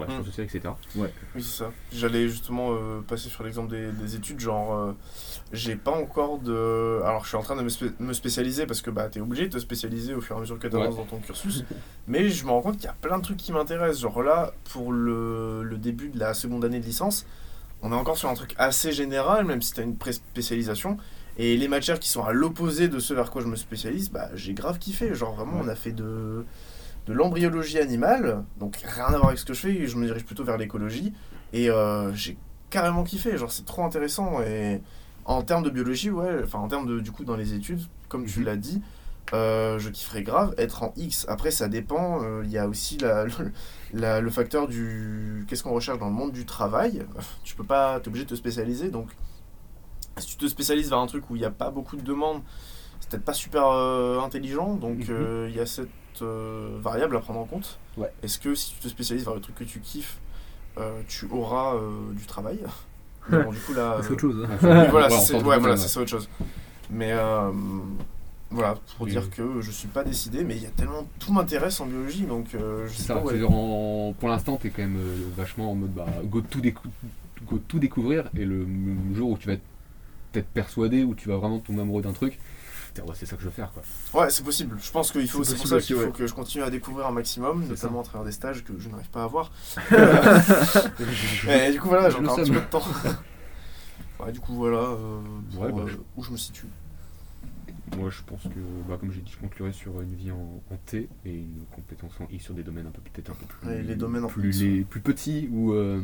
[0.00, 0.24] relations Mm.
[0.26, 0.74] sociales, etc.
[0.96, 1.72] Oui, c'est ça.
[1.92, 4.40] J'allais justement euh, passer sur l'exemple des, des études.
[4.40, 4.92] Genre, euh,
[5.52, 7.00] j'ai pas encore de.
[7.04, 9.46] Alors, je suis en train de me, spé- me spécialiser parce que bah, t'es obligé
[9.48, 11.64] de te spécialiser au fur et à mesure que tu avances dans ton cursus.
[12.08, 14.00] Mais je me rends compte qu'il y a plein de trucs qui m'intéressent.
[14.02, 17.26] Genre là, pour le, le début de la seconde année de licence,
[17.82, 20.96] on est encore sur un truc assez général, même si t'as une pré-spécialisation.
[21.38, 24.28] Et les matières qui sont à l'opposé de ce vers quoi je me spécialise, bah,
[24.34, 25.14] j'ai grave kiffé.
[25.14, 26.44] Genre, vraiment, on a fait de
[27.06, 30.24] de l'embryologie animale, donc rien à voir avec ce que je fais, je me dirige
[30.24, 31.12] plutôt vers l'écologie,
[31.52, 32.36] et euh, j'ai
[32.70, 34.80] carrément kiffé, genre c'est trop intéressant, et
[35.24, 38.26] en termes de biologie, ouais, enfin en termes de, du coup dans les études, comme
[38.26, 38.44] tu Mhm.
[38.46, 38.82] l'as dit,
[39.32, 42.98] euh, je kifferais grave être en X, après ça dépend, euh, il y a aussi
[42.98, 43.52] la, le,
[43.92, 45.44] la- le facteur du...
[45.48, 47.04] qu'est-ce qu'on recherche dans le monde du travail,
[47.44, 49.08] tu peux pas, t'es obligé de te spécialiser, donc
[50.18, 52.42] si tu te spécialises vers un truc où il n'y a pas beaucoup de demandes,
[53.00, 55.46] c'est peut-être pas super euh, intelligent, donc Mhm.
[55.48, 55.88] il y a cette
[56.20, 57.78] variable à prendre en compte.
[57.96, 58.10] Ouais.
[58.22, 60.18] Est-ce que si tu te spécialises vers le truc que tu kiffes,
[60.78, 62.58] euh, tu auras euh, du travail
[63.28, 63.98] Mais bon, du coup là.
[64.02, 64.44] C'est autre chose.
[64.50, 64.58] hein.
[64.64, 65.80] euh, oui, voilà, Ouais, en c'est sorte de ouais, domaine, voilà, ouais.
[65.80, 66.28] c'est ça autre chose.
[66.90, 67.50] Mais euh,
[68.50, 69.12] voilà, pour Oui.
[69.12, 71.06] dire que je suis pas décidé, mais il y a tellement.
[71.18, 73.20] Tout m'intéresse en biologie, donc euh, je sais ça, pas.
[73.20, 73.26] ouais.
[73.28, 76.88] c'est-à-dire en- pour l'instant, t'es quand même euh, vachement en mode bah, go, tout décou-
[77.46, 79.62] go tout découvrir, et le, le jour où tu vas être
[80.32, 82.38] peut-être persuadé, où tu vas vraiment tomber amoureux d'un truc,
[82.98, 83.82] ouais, c'est ça que je veux faire, quoi.
[84.22, 84.76] Ouais, c'est possible.
[84.82, 86.10] Je pense qu'il faut, C'est pour ça qu'il faut ouais.
[86.12, 89.08] que je continue à découvrir un maximum, notamment à travers des stages que je n'arrive
[89.10, 89.52] pas à avoir.
[91.48, 92.82] Et du coup, voilà, j'ai encore un petit peu de temps.
[94.24, 95.20] ouais, du coup, voilà euh,
[95.52, 96.66] pour, bah, euh, je- où je me situe.
[97.96, 100.76] Moi, je pense que, bah, comme j'ai dit, je conclurai sur une vie en, en
[100.86, 103.68] T et une compétence en I sur des domaines un peu peut-être un peu plus,
[103.68, 104.60] Ouais, les domaines en plus, X.
[104.60, 106.00] les plus petits ou euh,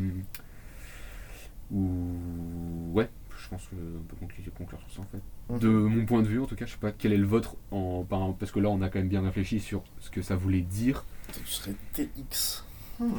[1.70, 3.08] ou ouais,
[3.46, 3.76] je pense qu'on
[4.08, 5.22] peut conclure, conclure sur ça en fait.
[5.54, 5.58] Mhm.
[5.60, 7.54] De mon point de vue, en tout cas, je sais pas quel est le vôtre
[7.70, 10.34] en par- parce que là, on a quand même bien réfléchi sur ce que ça
[10.34, 11.04] voulait dire.
[11.32, 12.64] Toi, tu serais TX.
[12.98, 13.12] Hmm.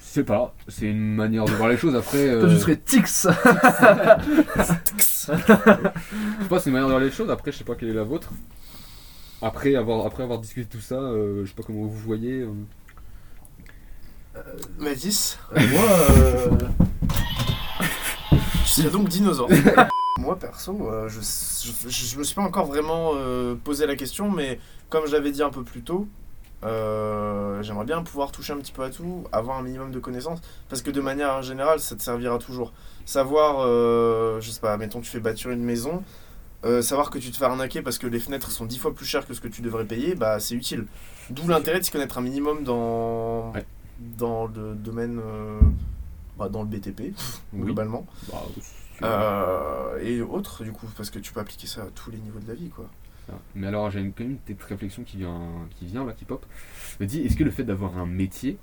[0.00, 1.94] Je sais pas, c'est une manière de voir les choses.
[1.94, 3.26] Après, Toi, euh, tu serais Tix.
[4.56, 5.36] je sais
[6.48, 7.28] pas, c'est une manière de voir les choses.
[7.30, 8.32] Après, je sais pas quelle est la vôtre.
[9.42, 12.40] Après avoir, après avoir discuté de tout ça, euh, je sais pas comment vous voyez.
[12.40, 12.52] euh,
[14.78, 16.58] Mathis, Moi,
[18.78, 19.48] euh, tu serais donc dinosaure.
[20.18, 24.30] Moi, perso, euh, je, je, je me suis pas encore vraiment euh, posé la question,
[24.30, 24.58] mais
[24.88, 26.08] comme je l'avais dit un peu plus tôt,
[26.64, 30.40] euh, j'aimerais bien pouvoir toucher un petit peu à tout, avoir un minimum de connaissances,
[30.70, 32.72] parce que de manière générale, ça te servira toujours.
[33.04, 36.02] Savoir, euh, je sais pas, mettons, tu fais bâtir une maison,
[36.64, 39.04] euh, savoir que tu te fais arnaquer parce que les fenêtres sont dix fois plus
[39.04, 40.86] chères que ce que tu devrais payer, bah c'est utile.
[41.28, 43.66] D'où l'intérêt de s'y connaître un minimum dans, Ouais.
[44.00, 45.60] dans le domaine, euh,
[46.38, 47.14] bah, dans le BTP,
[47.52, 47.62] Oui.
[47.64, 48.06] globalement.
[48.30, 48.42] Bah,
[49.02, 52.38] Euh, et autres, du coup, parce que tu peux appliquer ça à tous les niveaux
[52.38, 52.86] de la vie, quoi.
[53.26, 53.34] Ça.
[53.54, 56.24] Mais alors, j'ai une- quand même une petite réflexion qui vient, qui vient là, qui
[56.24, 56.46] pop.
[56.98, 58.56] Je me dis, est-ce que le fait d'avoir un métier,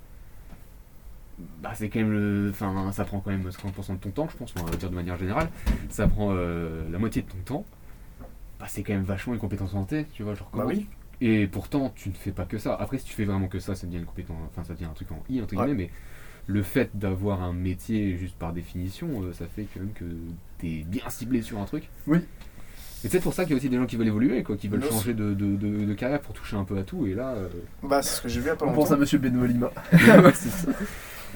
[1.62, 2.48] bah, c'est quand même le.
[2.50, 4.94] Enfin, ça prend quand même 50% de ton temps, je pense, on va dire de
[4.94, 5.50] manière générale.
[5.88, 7.64] Ça prend euh, la moitié de ton temps.
[8.60, 10.34] Bah, c'est quand même vachement une compétence santé, tu vois.
[10.34, 10.86] Genre, Bah comment- oui.
[11.20, 12.74] Et pourtant, tu ne fais pas que ça.
[12.74, 14.36] Après, si tu fais vraiment que ça, ça devient une compétence.
[14.50, 15.64] Enfin, ça devient un truc en I, entre Ouais.
[15.66, 15.90] guillemets, mais
[16.46, 20.04] le fait d'avoir un métier juste par définition, euh, ça fait quand même que
[20.58, 21.88] t'es bien ciblé sur un truc.
[22.06, 22.18] Oui.
[23.04, 24.68] Et c'est pour ça qu'il y a aussi des gens qui veulent évoluer, quoi, qui
[24.68, 27.06] veulent changer de, de, de- de carrière pour toucher un peu à tout.
[27.06, 27.48] Et là, euh,
[27.82, 28.80] Bah, c'est ce que j'ai vu il y a pas on longtemps.
[28.82, 29.70] pense à Monsieur Benoît Lima.
[29.92, 30.68] ouais, c'est ça.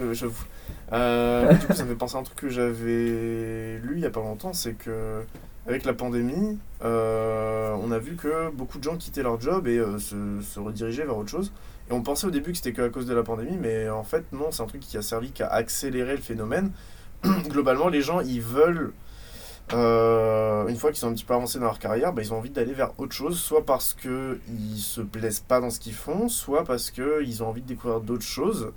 [0.01, 0.45] Euh, J'avoue.
[0.93, 4.07] Euh, du coup, ça me fait penser à un truc que j'avais lu il y
[4.07, 5.23] a pas longtemps, c'est que
[5.67, 9.77] avec la pandémie, euh, on a vu que beaucoup de gens quittaient leur job et
[9.77, 11.53] euh, se, se redirigeaient vers autre chose.
[11.91, 14.25] On pensait au début que c'était que à cause de la pandémie, mais en fait,
[14.33, 16.71] non, c'est un truc qui a servi qu'à accélérer le phénomène.
[17.49, 18.93] Globalement, les gens, ils veulent,
[19.73, 22.39] euh, une fois qu'ils sont un petit peu avancés dans leur carrière, bah, ils ont
[22.39, 24.39] envie d'aller vers autre chose, soit parce qu'ils
[24.77, 28.23] se plaisent pas dans ce qu'ils font, soit parce qu'ils ont envie de découvrir d'autres
[28.23, 28.73] choses.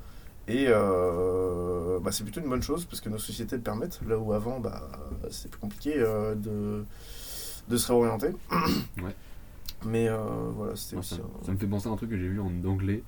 [0.47, 4.17] Et euh, bah, c'est plutôt une bonne chose parce que nos sociétés le permettent, là
[4.17, 4.81] où avant bah,
[5.29, 8.31] c'est plus compliqué euh, de, se réorienter.
[9.85, 10.17] Mais euh,
[10.55, 11.23] voilà, c'était Moi, ça, aussi.
[11.41, 13.03] un- ça me fait penser à un truc que j'ai vu en anglais.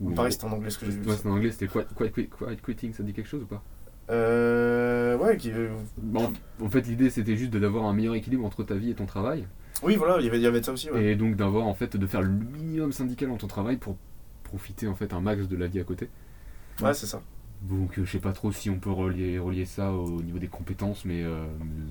[0.00, 1.08] où- Pareil, c'était en anglais ce que j'ai vu.
[1.08, 3.46] Ouais, c'était en anglais, c'était quiet, quiet, quiet- quiet quitting, ça dit quelque chose ou
[3.46, 3.62] pas?
[4.10, 5.52] Euh, ouais, qui-
[5.98, 9.06] Bon, En fait, l'idée c'était juste d'avoir un meilleur équilibre entre ta vie et ton
[9.06, 9.46] travail.
[9.82, 10.90] oui, voilà, il y avait, il y avait ça aussi.
[10.90, 11.04] Ouais.
[11.12, 13.96] Et donc d'avoir en fait de faire le minimum syndical dans ton travail pour
[14.44, 16.08] profiter en fait un max de la vie à côté.
[16.82, 17.22] Ouais, c'est ça.
[17.68, 20.48] Donc euh, je sais pas trop si on peut relier, relier ça au niveau des
[20.48, 21.44] compétences, mais euh,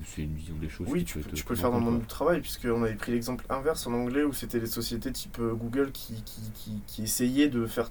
[0.06, 0.86] c'est une vision des choses.
[0.90, 3.12] Oui, tu peut tu peux le faire dans le monde du travail, puisqu'on avait pris
[3.12, 7.04] l'exemple inverse en anglais où c'était les sociétés type euh, Google qui, qui, qui, qui
[7.04, 7.90] essayaient de faire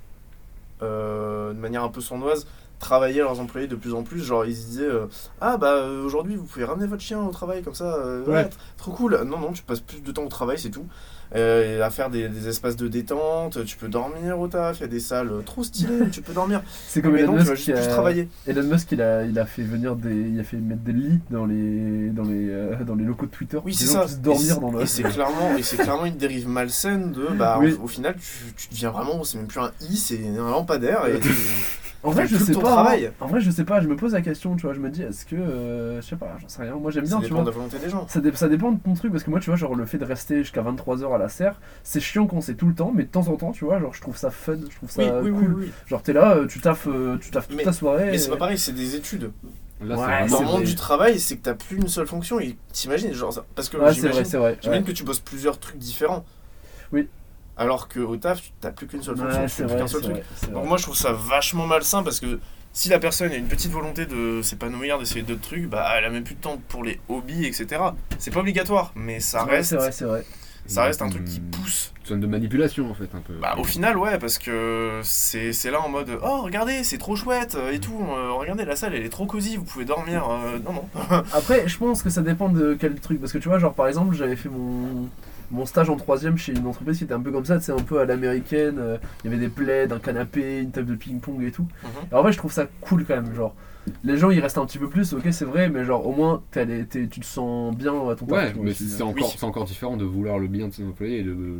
[0.84, 2.46] euh, de manière un peu sournoise
[2.80, 4.24] travailler leurs employés de plus en plus.
[4.24, 5.06] Genre, ils se disaient euh,
[5.40, 8.44] Ah, bah aujourd'hui, vous pouvez ramener votre chien au travail comme ça, euh, ouais, Ouais.
[8.46, 9.22] tr- trop cool.
[9.26, 10.86] Non, non, tu passes plus de temps au travail, c'est tout.
[11.34, 14.84] Euh, à faire des, des espaces de détente, tu peux dormir au taf, il y
[14.84, 16.62] a des salles trop stylées tu peux dormir.
[16.88, 18.28] C'est comme Mais Elon non, tu vas Musk, juste a, travailler.
[18.48, 21.20] Elon Musk, il a, il a fait venir des, il a fait mettre des lits
[21.30, 23.58] dans les, dans les, euh, dans les locaux de Twitter.
[23.64, 24.06] Oui, pour c'est ça.
[24.22, 24.82] dormir dans le.
[24.82, 27.78] Et c'est clairement, et c'est clairement une dérive malsaine de, bah, Oui.
[27.80, 31.06] au, au final, tu, tu deviens vraiment, c'est même plus un i, c'est un lampadaire.
[31.08, 31.30] Et tu-
[32.04, 32.60] En vrai, je sais pas.
[32.62, 33.06] travail.
[33.08, 33.12] hein.
[33.20, 33.80] En vrai, je sais pas.
[33.80, 34.74] Je me pose la question, tu vois.
[34.74, 36.74] Je me dis, est-ce que, euh, je sais pas, j'en sais rien.
[36.76, 37.44] Moi, j'aime ça bien, tu dépend vois.
[37.44, 38.08] de la volonté des gens.
[38.08, 39.98] Ça, dé- ça dépend de ton truc parce que moi tu vois genre le fait
[40.00, 43.04] de rester jusqu'à 23h à la serre c'est chiant quand c'est tout le temps mais
[43.04, 45.56] de temps en temps tu vois genre je trouve ça fun je trouve ça cool
[45.60, 45.72] oui.
[45.88, 48.30] genre t'es là euh, tu taffes euh, tu taffes toute Mais- ta soirée Mais c'est
[48.30, 49.32] pas pareil, c'est des études.
[49.84, 52.40] Là, Ouais, Dans le monde du travail, c'est que t'as plus une seule fonction.
[52.40, 54.92] Et t'imagines, genre, ça- parce que ouais c'est vrai j'imagine c'est vrai j'imagine ouais.
[54.92, 56.24] que tu bosses plusieurs trucs différents.
[56.94, 57.08] Oui.
[57.62, 60.14] Alors qu'au taf, tu t'as plus qu'une seule fonction, Ouais, tu plus qu'un seul truc.
[60.16, 60.68] vrai, Donc vrai.
[60.68, 62.40] moi je trouve ça vachement malsain parce que
[62.74, 66.10] si la personne a une petite volonté de s'épanouir, d'essayer d'autres trucs, bah elle a
[66.10, 67.82] même plus de temps pour les hobbies, etc.
[68.18, 70.26] C'est pas obligatoire, mais ça reste, c'est vrai c'est vrai
[70.68, 71.92] ça reste un truc qui pousse.
[72.02, 73.34] une zone de manipulation en fait un peu.
[73.42, 77.16] Bah au final ouais parce que c'est c'est là en mode oh regardez c'est trop
[77.16, 80.24] chouette euh, et tout euh, regardez la salle elle est trop cosy vous pouvez dormir
[80.30, 80.86] euh, non non
[81.34, 83.88] après je pense que ça dépend de quel truc parce que tu vois genre par
[83.88, 85.10] exemple j'avais fait mon
[85.52, 87.76] mon stage en troisième chez une entreprise qui était un peu comme ça, c'est un
[87.84, 91.44] peu à l'américaine, euh, il y avait des plaids, un canapé, une table de ping-pong
[91.44, 91.68] et tout.
[92.12, 93.34] Et en vrai, je trouve ça cool quand même.
[93.36, 93.54] Genre,
[94.04, 96.44] les gens ils restent un petit peu plus, ok, c'est vrai, mais genre au moins
[96.52, 99.34] t'es allé- t'es- tu te sens bien à ton Ouais, mais c'est encore, Oui.
[99.36, 101.60] c'est encore différent de vouloir le bien de ses employés et de le.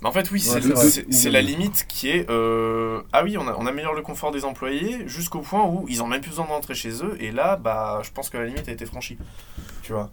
[0.00, 0.84] Mais en fait, oui, c'est c'est le- vrai.
[0.88, 4.32] c'est c'est la limite qui est euh, ah oui, on, a- on améliore le confort
[4.32, 7.14] des employés jusqu'au point où ils ont même plus besoin d'entrer chez eux.
[7.20, 9.18] Et là, bah, je pense que la limite a été franchie.
[9.82, 10.10] Tu vois,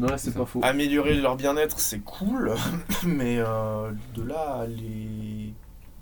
[0.00, 0.60] Ouais, c'est pas faux.
[0.62, 2.52] améliorer leur bien-être, c'est cool,
[3.06, 5.52] mais euh, de là à les.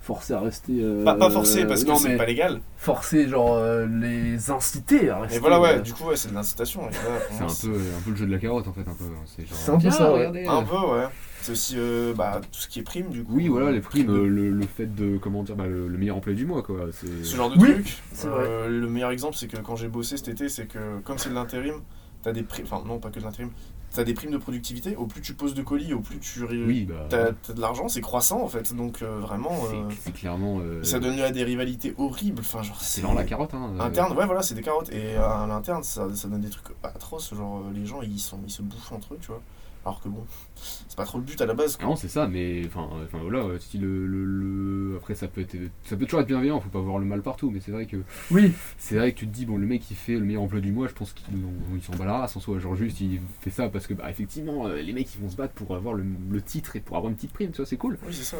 [0.00, 0.72] Forcer à rester.
[0.82, 2.60] euh, Pas, pas forcer parce que non, c'est mais pas légal.
[2.76, 5.38] Forcer, genre, euh, les inciter à rester.
[5.38, 6.82] Et voilà, ouais, euh, du coup, ouais, c'est de l'incitation.
[6.92, 9.02] C'est un peu, un peu le jeu de la carotte en fait un peu.
[9.24, 10.18] C'est genre, C'est un peu ça, ouais.
[10.28, 11.08] regardez, Un peu, ouais.
[11.40, 13.32] C'est aussi euh, bah, tout ce qui est prime, du coup.
[13.34, 16.16] Oui, voilà, les primes, euh, le, le fait de, comment dire, bah, le, le meilleur
[16.18, 16.86] employé du mois, quoi.
[16.92, 17.96] Ce genre de Oui, truc.
[18.12, 21.18] c'est euh, le meilleur exemple, c'est que quand j'ai bossé cet été, c'est que comme
[21.18, 21.80] c'est de l'intérim,
[22.22, 22.66] t'as des primes.
[22.70, 23.50] Enfin, non, pas que de l'intérim.
[23.96, 24.94] T'as des primes de productivité.
[24.94, 26.44] Au plus tu poses de colis, au plus tu.
[26.44, 28.74] Oui, bah, T'as t'as de l'argent, c'est croissant en fait.
[28.74, 29.56] Donc euh, vraiment.
[29.70, 30.58] c'est, euh, clairement.
[30.60, 32.40] euh, ça donne lieu à des rivalités horribles.
[32.40, 33.72] Enfin, genre, c'est vraiment la carotte, hein.
[33.80, 34.92] Interne, ouais, voilà, c'est des carottes.
[34.92, 37.34] Et à l'interne, ça, ça donne des trucs atroces.
[37.34, 39.40] Genre, les gens, ils, sont, ils se bouffent entre eux, tu vois.
[39.86, 40.26] Alors que bon,
[40.56, 41.76] c'est pas trop le but à la base.
[41.76, 41.86] quoi.
[41.86, 45.42] Non, c'est ça, mais enfin, euh, enfin voilà, si le, le, le- après ça peut
[45.42, 47.86] être, ça peut toujours être bienveillant, faut pas voir le mal partout, mais c'est vrai
[47.86, 47.98] que
[48.32, 50.58] Oui, c'est vrai que tu te dis bon, le mec il fait le meilleur emploi
[50.60, 51.26] du mois, je pense qu'il
[51.72, 54.10] il s'en bat la race en soi, genre juste il fait ça parce que bah
[54.10, 56.96] effectivement euh, les mecs ils vont se battre pour avoir le, le titre et pour
[56.96, 57.96] avoir une petite prime, tu vois, c'est cool.
[58.04, 58.38] Oui, c'est ça.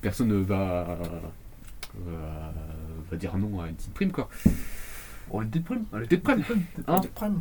[0.00, 0.98] Personne ne va
[2.04, 2.52] va,
[3.12, 4.28] va dire non à une petite prime quoi.
[5.30, 5.84] on est prime.
[5.92, 6.42] Allez, Petite prime.
[6.88, 7.40] Hein Des primes.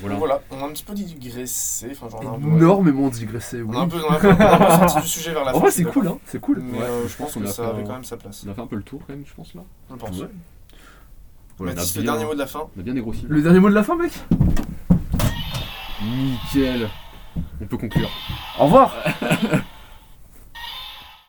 [0.00, 0.16] Voilà.
[0.16, 0.40] Voilà.
[0.50, 1.88] on a un petit peu digressé.
[1.92, 3.76] Enfin, genre, peu- Énormément digressé, On oui.
[3.76, 5.44] a un peu, on a un peu, on a un peu sorti du sujet vers
[5.44, 5.60] la En fin.
[5.60, 6.60] vrai, suis c'est cool, hein, c'est cool.
[6.62, 8.44] Mais Ouais, euh, je pense que a ça fait avait un- quand même sa place.
[8.46, 9.62] On a fait un peu le tour quand même, je pense là.
[9.90, 10.18] Je pense.
[10.20, 10.28] Ouais.
[11.58, 12.68] Voilà, on, a Mathis, le dernier mot de la fin.
[12.76, 13.26] on a bien dégrossi.
[13.28, 14.12] Le dernier mot de la fin, mec?
[16.02, 16.88] Nickel.
[17.60, 18.10] On peut conclure.
[18.58, 18.94] Au revoir